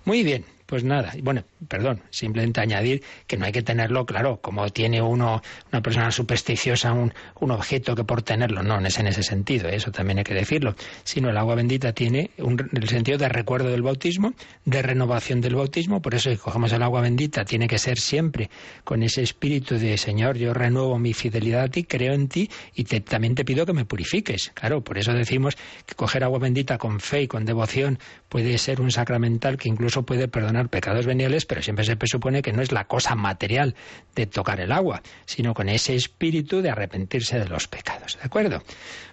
[0.05, 4.67] Muy bien, pues nada, bueno, perdón, simplemente añadir que no hay que tenerlo, claro, como
[4.69, 9.21] tiene uno, una persona supersticiosa, un, objeto que por tenerlo, no, no es en ese
[9.21, 13.29] sentido, eso también hay que decirlo, sino el agua bendita tiene un, el sentido de
[13.29, 14.33] recuerdo del bautismo,
[14.65, 18.49] de renovación del bautismo, por eso si cogemos el agua bendita tiene que ser siempre
[18.83, 22.85] con ese espíritu de Señor, yo renuevo mi fidelidad a ti, creo en ti y
[22.85, 25.55] te, también te pido que me purifiques, claro, por eso decimos
[25.85, 27.99] que coger agua bendita con fe y con devoción
[28.33, 32.51] puede ser un sacramental que incluso puede perdonar pecados veniales, pero siempre se presupone que
[32.51, 33.75] no es la cosa material
[34.15, 38.17] de tocar el agua, sino con ese espíritu de arrepentirse de los pecados.
[38.17, 38.63] ¿De acuerdo?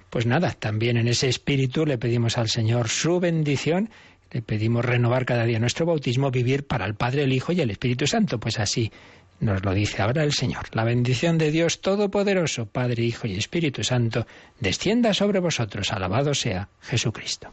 [0.08, 3.90] Pues nada, también en ese espíritu le pedimos al Señor su bendición,
[4.30, 7.70] le pedimos renovar cada día nuestro bautismo, vivir para el Padre, el Hijo y el
[7.70, 8.40] Espíritu Santo.
[8.40, 8.90] Pues así
[9.38, 10.64] nos lo dice ahora el Señor.
[10.72, 14.26] La bendición de Dios Todopoderoso, Padre, Hijo y Espíritu Santo,
[14.60, 15.92] descienda sobre vosotros.
[15.92, 17.52] Alabado sea Jesucristo.